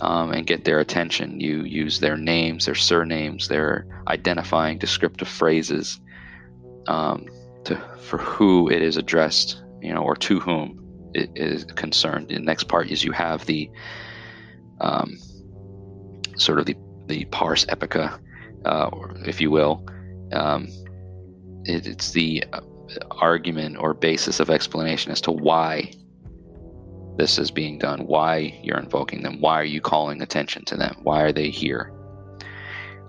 um, 0.00 0.32
and 0.32 0.46
get 0.46 0.64
their 0.64 0.80
attention. 0.80 1.40
You 1.40 1.62
use 1.62 2.00
their 2.00 2.16
names, 2.16 2.66
their 2.66 2.74
surnames, 2.74 3.48
their 3.48 3.86
identifying 4.08 4.78
descriptive 4.78 5.28
phrases 5.28 6.00
um, 6.88 7.26
to, 7.64 7.76
for 8.00 8.18
who 8.18 8.70
it 8.70 8.82
is 8.82 8.96
addressed, 8.96 9.62
you 9.80 9.94
know, 9.94 10.02
or 10.02 10.16
to 10.16 10.40
whom 10.40 10.80
it 11.14 11.30
is 11.34 11.64
concerned. 11.64 12.28
The 12.28 12.38
next 12.38 12.64
part 12.64 12.90
is 12.90 13.04
you 13.04 13.12
have 13.12 13.46
the 13.46 13.70
um, 14.80 15.16
sort 16.36 16.58
of 16.58 16.66
the 16.66 16.76
the 17.06 17.26
pars 17.26 17.66
epica, 17.66 18.18
uh, 18.64 18.90
if 19.26 19.40
you 19.40 19.50
will. 19.50 19.86
Um, 20.32 20.68
it, 21.64 21.86
it's 21.86 22.12
the 22.12 22.44
uh, 22.52 22.60
argument 23.10 23.76
or 23.78 23.94
basis 23.94 24.40
of 24.40 24.50
explanation 24.50 25.12
as 25.12 25.20
to 25.22 25.30
why 25.30 25.92
this 27.16 27.38
is 27.38 27.50
being 27.50 27.78
done, 27.78 28.06
why 28.06 28.58
you're 28.62 28.78
invoking 28.78 29.22
them, 29.22 29.40
why 29.40 29.60
are 29.60 29.64
you 29.64 29.80
calling 29.80 30.20
attention 30.20 30.64
to 30.66 30.76
them, 30.76 30.96
why 31.02 31.22
are 31.22 31.32
they 31.32 31.50
here. 31.50 31.92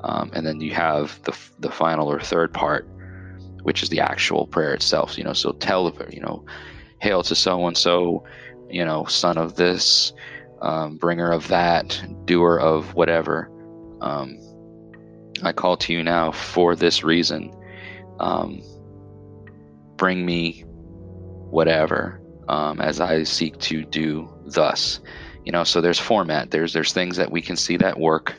Um, 0.03 0.29
and 0.33 0.45
then 0.45 0.61
you 0.61 0.73
have 0.73 1.19
the, 1.23 1.35
the 1.59 1.71
final 1.71 2.11
or 2.11 2.19
third 2.19 2.53
part, 2.53 2.87
which 3.63 3.81
is 3.81 3.89
the 3.89 3.99
actual 3.99 4.45
prayer 4.45 4.73
itself. 4.73 5.17
You 5.17 5.23
know, 5.23 5.33
so 5.33 5.53
tell 5.53 5.89
the 5.89 6.13
you 6.13 6.21
know, 6.21 6.45
hail 6.99 7.23
to 7.23 7.33
so 7.35 7.65
and 7.65 7.75
so, 7.75 8.23
you 8.69 8.85
know, 8.85 9.05
son 9.05 9.37
of 9.37 9.55
this, 9.55 10.13
um, 10.61 10.97
bringer 10.97 11.31
of 11.31 11.47
that, 11.47 12.01
doer 12.25 12.57
of 12.57 12.93
whatever 12.93 13.49
Um, 14.01 14.37
I 15.43 15.51
call 15.51 15.77
to 15.77 15.93
you 15.93 16.03
now 16.03 16.31
for 16.31 16.75
this 16.75 17.03
reason. 17.03 17.51
Um, 18.19 18.61
bring 19.97 20.25
me 20.25 20.63
whatever 21.49 22.21
um, 22.47 22.79
as 22.81 22.99
I 22.99 23.23
seek 23.23 23.57
to 23.59 23.83
do 23.83 24.29
thus. 24.45 24.99
You 25.43 25.51
know, 25.51 25.63
so 25.63 25.81
there's 25.81 25.99
format. 25.99 26.51
There's 26.51 26.73
there's 26.73 26.93
things 26.93 27.17
that 27.17 27.31
we 27.31 27.41
can 27.41 27.55
see 27.55 27.77
that 27.77 27.99
work 27.99 28.35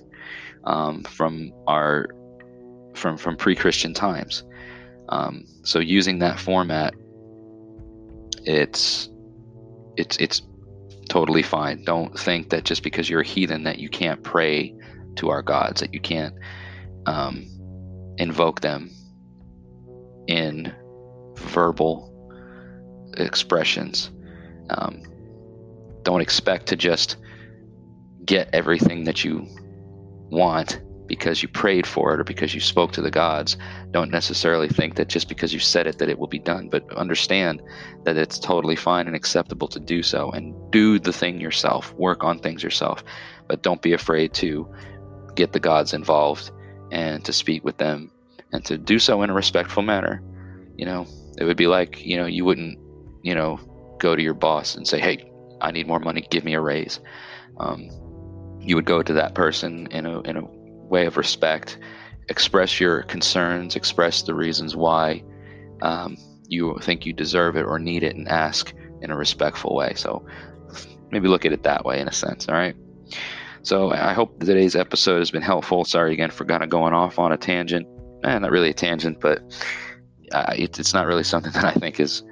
um, 0.65 1.05
from 1.05 1.53
our 1.67 2.09
from 2.95 3.17
from 3.17 3.37
pre-Christian 3.37 3.95
times. 3.95 4.45
Um, 5.09 5.45
so 5.63 5.79
using 5.79 6.19
that 6.21 6.41
format, 6.41 6.95
it's 8.45 9.09
it's 9.97 10.17
it's 10.17 10.43
totally 11.09 11.43
fine. 11.43 11.85
Don't 11.85 12.19
think 12.19 12.51
that 12.51 12.65
just 12.65 12.83
because 12.83 13.09
you're 13.09 13.21
a 13.21 13.27
heathen 13.27 13.65
that 13.65 13.79
you 13.79 13.89
can't 13.89 14.23
pray 14.23 14.75
to 15.17 15.29
our 15.31 15.43
gods, 15.43 15.81
that 15.81 15.95
you 15.95 16.01
can't 16.01 16.35
um, 17.07 17.47
invoke 18.19 18.61
them 18.61 18.91
in 20.27 20.75
verbal 21.37 22.16
expressions. 23.19 24.11
Um, 24.71 25.03
don't 26.03 26.21
expect 26.21 26.67
to 26.69 26.77
just 26.77 27.17
get 28.25 28.49
everything 28.53 29.05
that 29.05 29.25
you 29.25 29.47
want 30.31 30.81
because 31.07 31.43
you 31.43 31.49
prayed 31.49 31.87
for 31.87 32.15
it 32.15 32.21
or 32.21 32.25
because 32.25 32.55
you 32.55 32.61
spoke 32.61 32.93
to 32.93 33.03
the 33.03 33.11
gods. 33.11 33.57
Don't 33.93 34.11
necessarily 34.11 34.69
think 34.69 34.97
that 34.97 35.09
just 35.09 35.29
because 35.29 35.53
you 35.53 35.61
said 35.61 35.87
it 35.87 35.99
that 35.99 36.09
it 36.09 36.19
will 36.19 36.27
be 36.27 36.39
done, 36.39 36.69
but 36.69 36.93
understand 36.97 37.63
that 38.05 38.17
it's 38.17 38.39
totally 38.39 38.77
fine 38.77 39.07
and 39.07 39.15
acceptable 39.15 39.69
to 39.69 39.81
do 39.81 40.03
so 40.03 40.31
and 40.31 40.55
do 40.73 40.99
the 40.99 41.13
thing 41.13 41.41
yourself. 41.41 41.93
Work 41.95 42.25
on 42.25 42.39
things 42.39 42.63
yourself, 42.63 43.05
but 43.47 43.63
don't 43.63 43.83
be 43.83 43.93
afraid 43.93 44.35
to 44.35 44.69
get 45.35 45.53
the 45.53 45.61
gods 45.61 45.93
involved 45.93 46.51
and 46.91 47.25
to 47.25 47.33
speak 47.33 47.65
with 47.65 47.77
them 47.77 48.11
and 48.53 48.65
to 48.65 48.79
do 48.79 48.99
so 48.99 49.23
in 49.23 49.31
a 49.31 49.35
respectful 49.35 49.83
manner. 49.83 50.23
You 50.77 50.87
know, 50.87 51.07
it 51.39 51.45
would 51.45 51.57
be 51.57 51.67
like, 51.67 52.05
you 52.05 52.17
know, 52.17 52.27
you 52.27 52.45
wouldn't, 52.45 52.79
you 53.27 53.35
know, 53.35 53.59
go 53.99 54.15
to 54.15 54.23
your 54.23 54.35
boss 54.35 54.77
and 54.77 54.87
say, 54.87 55.01
"Hey, 55.01 55.29
I 55.61 55.73
need 55.73 55.89
more 55.89 55.99
money, 55.99 56.25
give 56.31 56.45
me 56.45 56.55
a 56.55 56.61
raise." 56.61 57.01
Um, 57.59 57.91
you 58.61 58.77
would 58.77 58.85
go 58.85 59.03
to 59.03 59.13
that 59.15 59.35
person 59.35 59.89
in 59.91 60.07
a 60.07 60.21
in 60.21 60.37
a 60.37 60.45
way 60.45 61.07
of 61.07 61.17
respect, 61.17 61.79
express 62.29 62.79
your 62.79 63.03
concerns, 63.03 63.75
express 63.75 64.23
the 64.23 64.35
reasons 64.35 64.77
why 64.77 65.25
um, 65.83 66.17
you 66.47 66.79
think 66.83 67.05
you 67.05 67.13
deserve 67.13 67.57
it 67.57 67.65
or 67.65 67.81
need 67.81 68.05
it, 68.05 68.15
and 68.15 68.29
ask 68.29 68.73
in 69.03 69.11
a 69.11 69.17
respectful 69.17 69.75
way. 69.75 69.95
So 69.95 70.25
maybe 71.11 71.27
look 71.27 71.45
at 71.45 71.53
it 71.53 71.65
that 71.65 71.85
way 71.85 72.01
in 72.01 72.07
a 72.07 72.13
sense. 72.13 72.49
All 72.49 72.55
right. 72.55 72.77
So 73.63 73.91
I 73.91 74.13
hope 74.13 74.39
today's 74.39 74.77
episode 74.77 75.19
has 75.19 75.33
been 75.33 75.43
helpful. 75.43 75.85
Sorry 75.85 76.13
again 76.13 76.31
for 76.31 76.45
kind 76.45 76.63
of 76.63 76.71
going 76.71 76.95
off 76.95 77.19
on 77.19 77.33
a 77.33 77.37
tangent. 77.37 77.89
Eh, 78.23 78.39
not 78.39 78.53
really 78.53 78.71
a 78.71 78.75
tangent, 78.75 79.19
but 79.21 79.41
uh, 80.31 80.55
it, 80.57 80.79
it's 80.79 80.95
not 80.95 81.07
really 81.07 81.25
something 81.25 81.53
that 81.59 81.65
I 81.65 81.73
think 81.73 81.99
is 81.99 82.23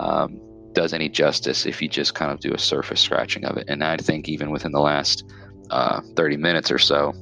um, 0.00 0.40
does 0.72 0.92
any 0.92 1.08
justice 1.08 1.66
if 1.66 1.82
you 1.82 1.88
just 1.88 2.14
kind 2.14 2.32
of 2.32 2.40
do 2.40 2.52
a 2.52 2.58
surface 2.58 3.00
scratching 3.00 3.44
of 3.44 3.56
it. 3.56 3.66
And 3.68 3.84
I 3.84 3.96
think 3.96 4.28
even 4.28 4.50
within 4.50 4.72
the 4.72 4.80
last 4.80 5.24
uh, 5.70 6.00
30 6.16 6.36
minutes 6.38 6.70
or 6.70 6.78
so, 6.78 7.12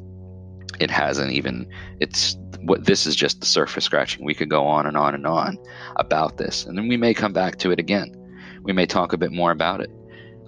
it 0.81 0.91
hasn't 0.91 1.33
even 1.33 1.69
it's 2.01 2.37
what 2.61 2.85
this 2.85 3.07
is 3.07 3.17
just 3.17 3.41
the 3.41 3.47
surface 3.47 3.85
scratching. 3.85 4.25
We 4.25 4.35
could 4.35 4.49
go 4.49 4.64
on 4.67 4.87
and 4.87 4.97
on 4.97 5.14
and 5.14 5.27
on 5.27 5.59
about 5.97 6.37
this. 6.37 6.67
And 6.67 6.79
then 6.79 6.88
we 6.88 6.97
may 6.97 7.14
come 7.14 7.33
back 7.33 7.57
to 7.59 7.71
it 7.73 7.81
again. 7.81 8.14
We 8.62 8.73
may 8.73 8.87
talk 8.87 9.12
a 9.12 9.19
bit 9.19 9.33
more 9.33 9.51
about 9.51 9.81
it. 9.81 9.91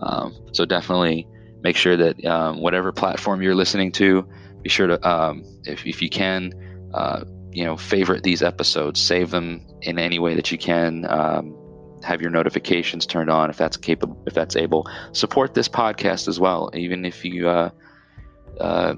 Um, 0.00 0.34
so 0.52 0.64
definitely 0.64 1.26
make 1.62 1.76
sure 1.76 1.96
that 1.96 2.24
um, 2.24 2.60
whatever 2.60 2.92
platform 2.92 3.42
you're 3.42 3.54
listening 3.54 3.92
to 3.92 4.26
be 4.62 4.68
sure 4.68 4.86
to 4.86 5.08
um, 5.08 5.44
if, 5.64 5.86
if 5.86 6.02
you 6.02 6.08
can 6.10 6.52
uh, 6.94 7.24
you 7.50 7.64
know 7.64 7.76
favorite 7.76 8.22
these 8.22 8.42
episodes. 8.42 9.00
Save 9.00 9.30
them 9.30 9.66
in 9.82 9.98
any 9.98 10.18
way 10.18 10.34
that 10.34 10.52
you 10.52 10.58
can. 10.58 11.06
Um, 11.08 11.56
have 12.02 12.20
your 12.20 12.30
notifications 12.30 13.06
turned 13.06 13.30
on 13.30 13.50
if 13.50 13.56
that's 13.56 13.76
capable 13.76 14.22
if 14.26 14.34
that's 14.34 14.56
able 14.56 14.86
support 15.12 15.54
this 15.54 15.68
podcast 15.68 16.28
as 16.28 16.40
well 16.40 16.70
even 16.74 17.04
if 17.04 17.24
you 17.24 17.48
uh, 17.48 17.70
uh, 18.60 18.94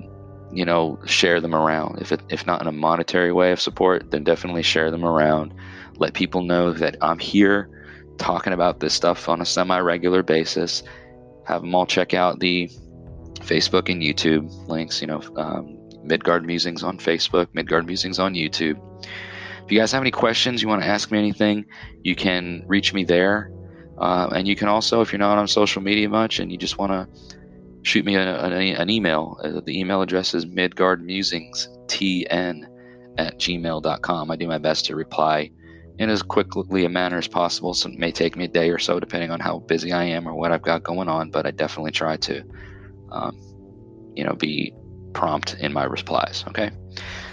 you 0.52 0.64
know, 0.64 0.98
share 1.06 1.40
them 1.40 1.54
around. 1.54 2.00
If 2.00 2.12
it, 2.12 2.20
if 2.28 2.46
not 2.46 2.60
in 2.60 2.66
a 2.66 2.72
monetary 2.72 3.32
way 3.32 3.52
of 3.52 3.60
support, 3.60 4.10
then 4.10 4.22
definitely 4.22 4.62
share 4.62 4.90
them 4.90 5.04
around. 5.04 5.54
Let 5.96 6.14
people 6.14 6.42
know 6.42 6.72
that 6.72 6.96
I'm 7.00 7.18
here 7.18 7.70
talking 8.18 8.52
about 8.52 8.80
this 8.80 8.92
stuff 8.92 9.28
on 9.28 9.40
a 9.40 9.46
semi-regular 9.46 10.22
basis. 10.22 10.82
Have 11.46 11.62
them 11.62 11.74
all 11.74 11.86
check 11.86 12.12
out 12.12 12.40
the 12.40 12.68
Facebook 13.36 13.88
and 13.90 14.02
YouTube 14.02 14.68
links. 14.68 15.00
You 15.00 15.06
know, 15.06 15.22
um, 15.36 15.78
Midgard 16.04 16.44
Musings 16.44 16.82
on 16.82 16.98
Facebook, 16.98 17.48
Midgard 17.54 17.86
Musings 17.86 18.18
on 18.18 18.34
YouTube. 18.34 18.78
If 19.64 19.70
you 19.70 19.78
guys 19.78 19.92
have 19.92 20.02
any 20.02 20.10
questions, 20.10 20.62
you 20.62 20.68
want 20.68 20.82
to 20.82 20.88
ask 20.88 21.10
me 21.10 21.18
anything, 21.18 21.66
you 22.02 22.14
can 22.14 22.64
reach 22.66 22.92
me 22.92 23.04
there. 23.04 23.50
Uh, 23.98 24.28
and 24.34 24.48
you 24.48 24.56
can 24.56 24.68
also, 24.68 25.00
if 25.00 25.12
you're 25.12 25.18
not 25.18 25.38
on 25.38 25.46
social 25.46 25.82
media 25.82 26.08
much 26.08 26.40
and 26.40 26.50
you 26.50 26.58
just 26.58 26.78
want 26.78 26.92
to 26.92 27.06
shoot 27.82 28.04
me 28.04 28.16
a, 28.16 28.20
a, 28.20 28.50
an 28.50 28.90
email. 28.90 29.38
Uh, 29.42 29.60
the 29.60 29.78
email 29.78 30.02
address 30.02 30.34
is 30.34 30.44
midgardmusingstn 30.46 32.66
at 33.18 33.38
gmail.com. 33.38 34.30
I 34.30 34.36
do 34.36 34.48
my 34.48 34.58
best 34.58 34.86
to 34.86 34.96
reply 34.96 35.50
in 35.98 36.08
as 36.08 36.22
quickly 36.22 36.84
a 36.84 36.88
manner 36.88 37.18
as 37.18 37.28
possible. 37.28 37.74
So 37.74 37.90
it 37.90 37.98
may 37.98 38.12
take 38.12 38.36
me 38.36 38.46
a 38.46 38.48
day 38.48 38.70
or 38.70 38.78
so, 38.78 38.98
depending 38.98 39.30
on 39.30 39.40
how 39.40 39.58
busy 39.58 39.92
I 39.92 40.04
am 40.04 40.26
or 40.26 40.34
what 40.34 40.52
I've 40.52 40.62
got 40.62 40.82
going 40.82 41.08
on. 41.08 41.30
But 41.30 41.46
I 41.46 41.50
definitely 41.50 41.92
try 41.92 42.16
to, 42.16 42.42
um, 43.10 43.38
you 44.14 44.24
know, 44.24 44.32
be 44.32 44.74
prompt 45.12 45.54
in 45.54 45.72
my 45.72 45.84
replies. 45.84 46.44
Okay. 46.48 46.70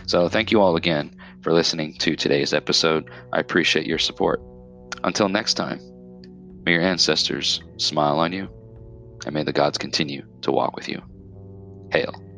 So 0.06 0.28
thank 0.28 0.52
you 0.52 0.62
all 0.62 0.76
again 0.76 1.16
for 1.42 1.54
listening 1.54 1.94
to 2.00 2.16
today's 2.16 2.54
episode. 2.54 3.10
I 3.34 3.40
appreciate 3.40 3.86
your 3.86 4.00
support. 4.00 4.42
Until 5.04 5.30
next 5.30 5.54
time, 5.54 5.80
may 6.66 6.74
your 6.74 6.82
ancestors 6.82 7.62
smile 7.78 8.20
on 8.20 8.34
you 8.34 8.50
and 9.26 9.34
may 9.34 9.44
the 9.44 9.54
gods 9.54 9.78
continue 9.78 10.24
to 10.42 10.52
walk 10.52 10.76
with 10.76 10.90
you. 10.90 11.02
Hail. 11.92 12.29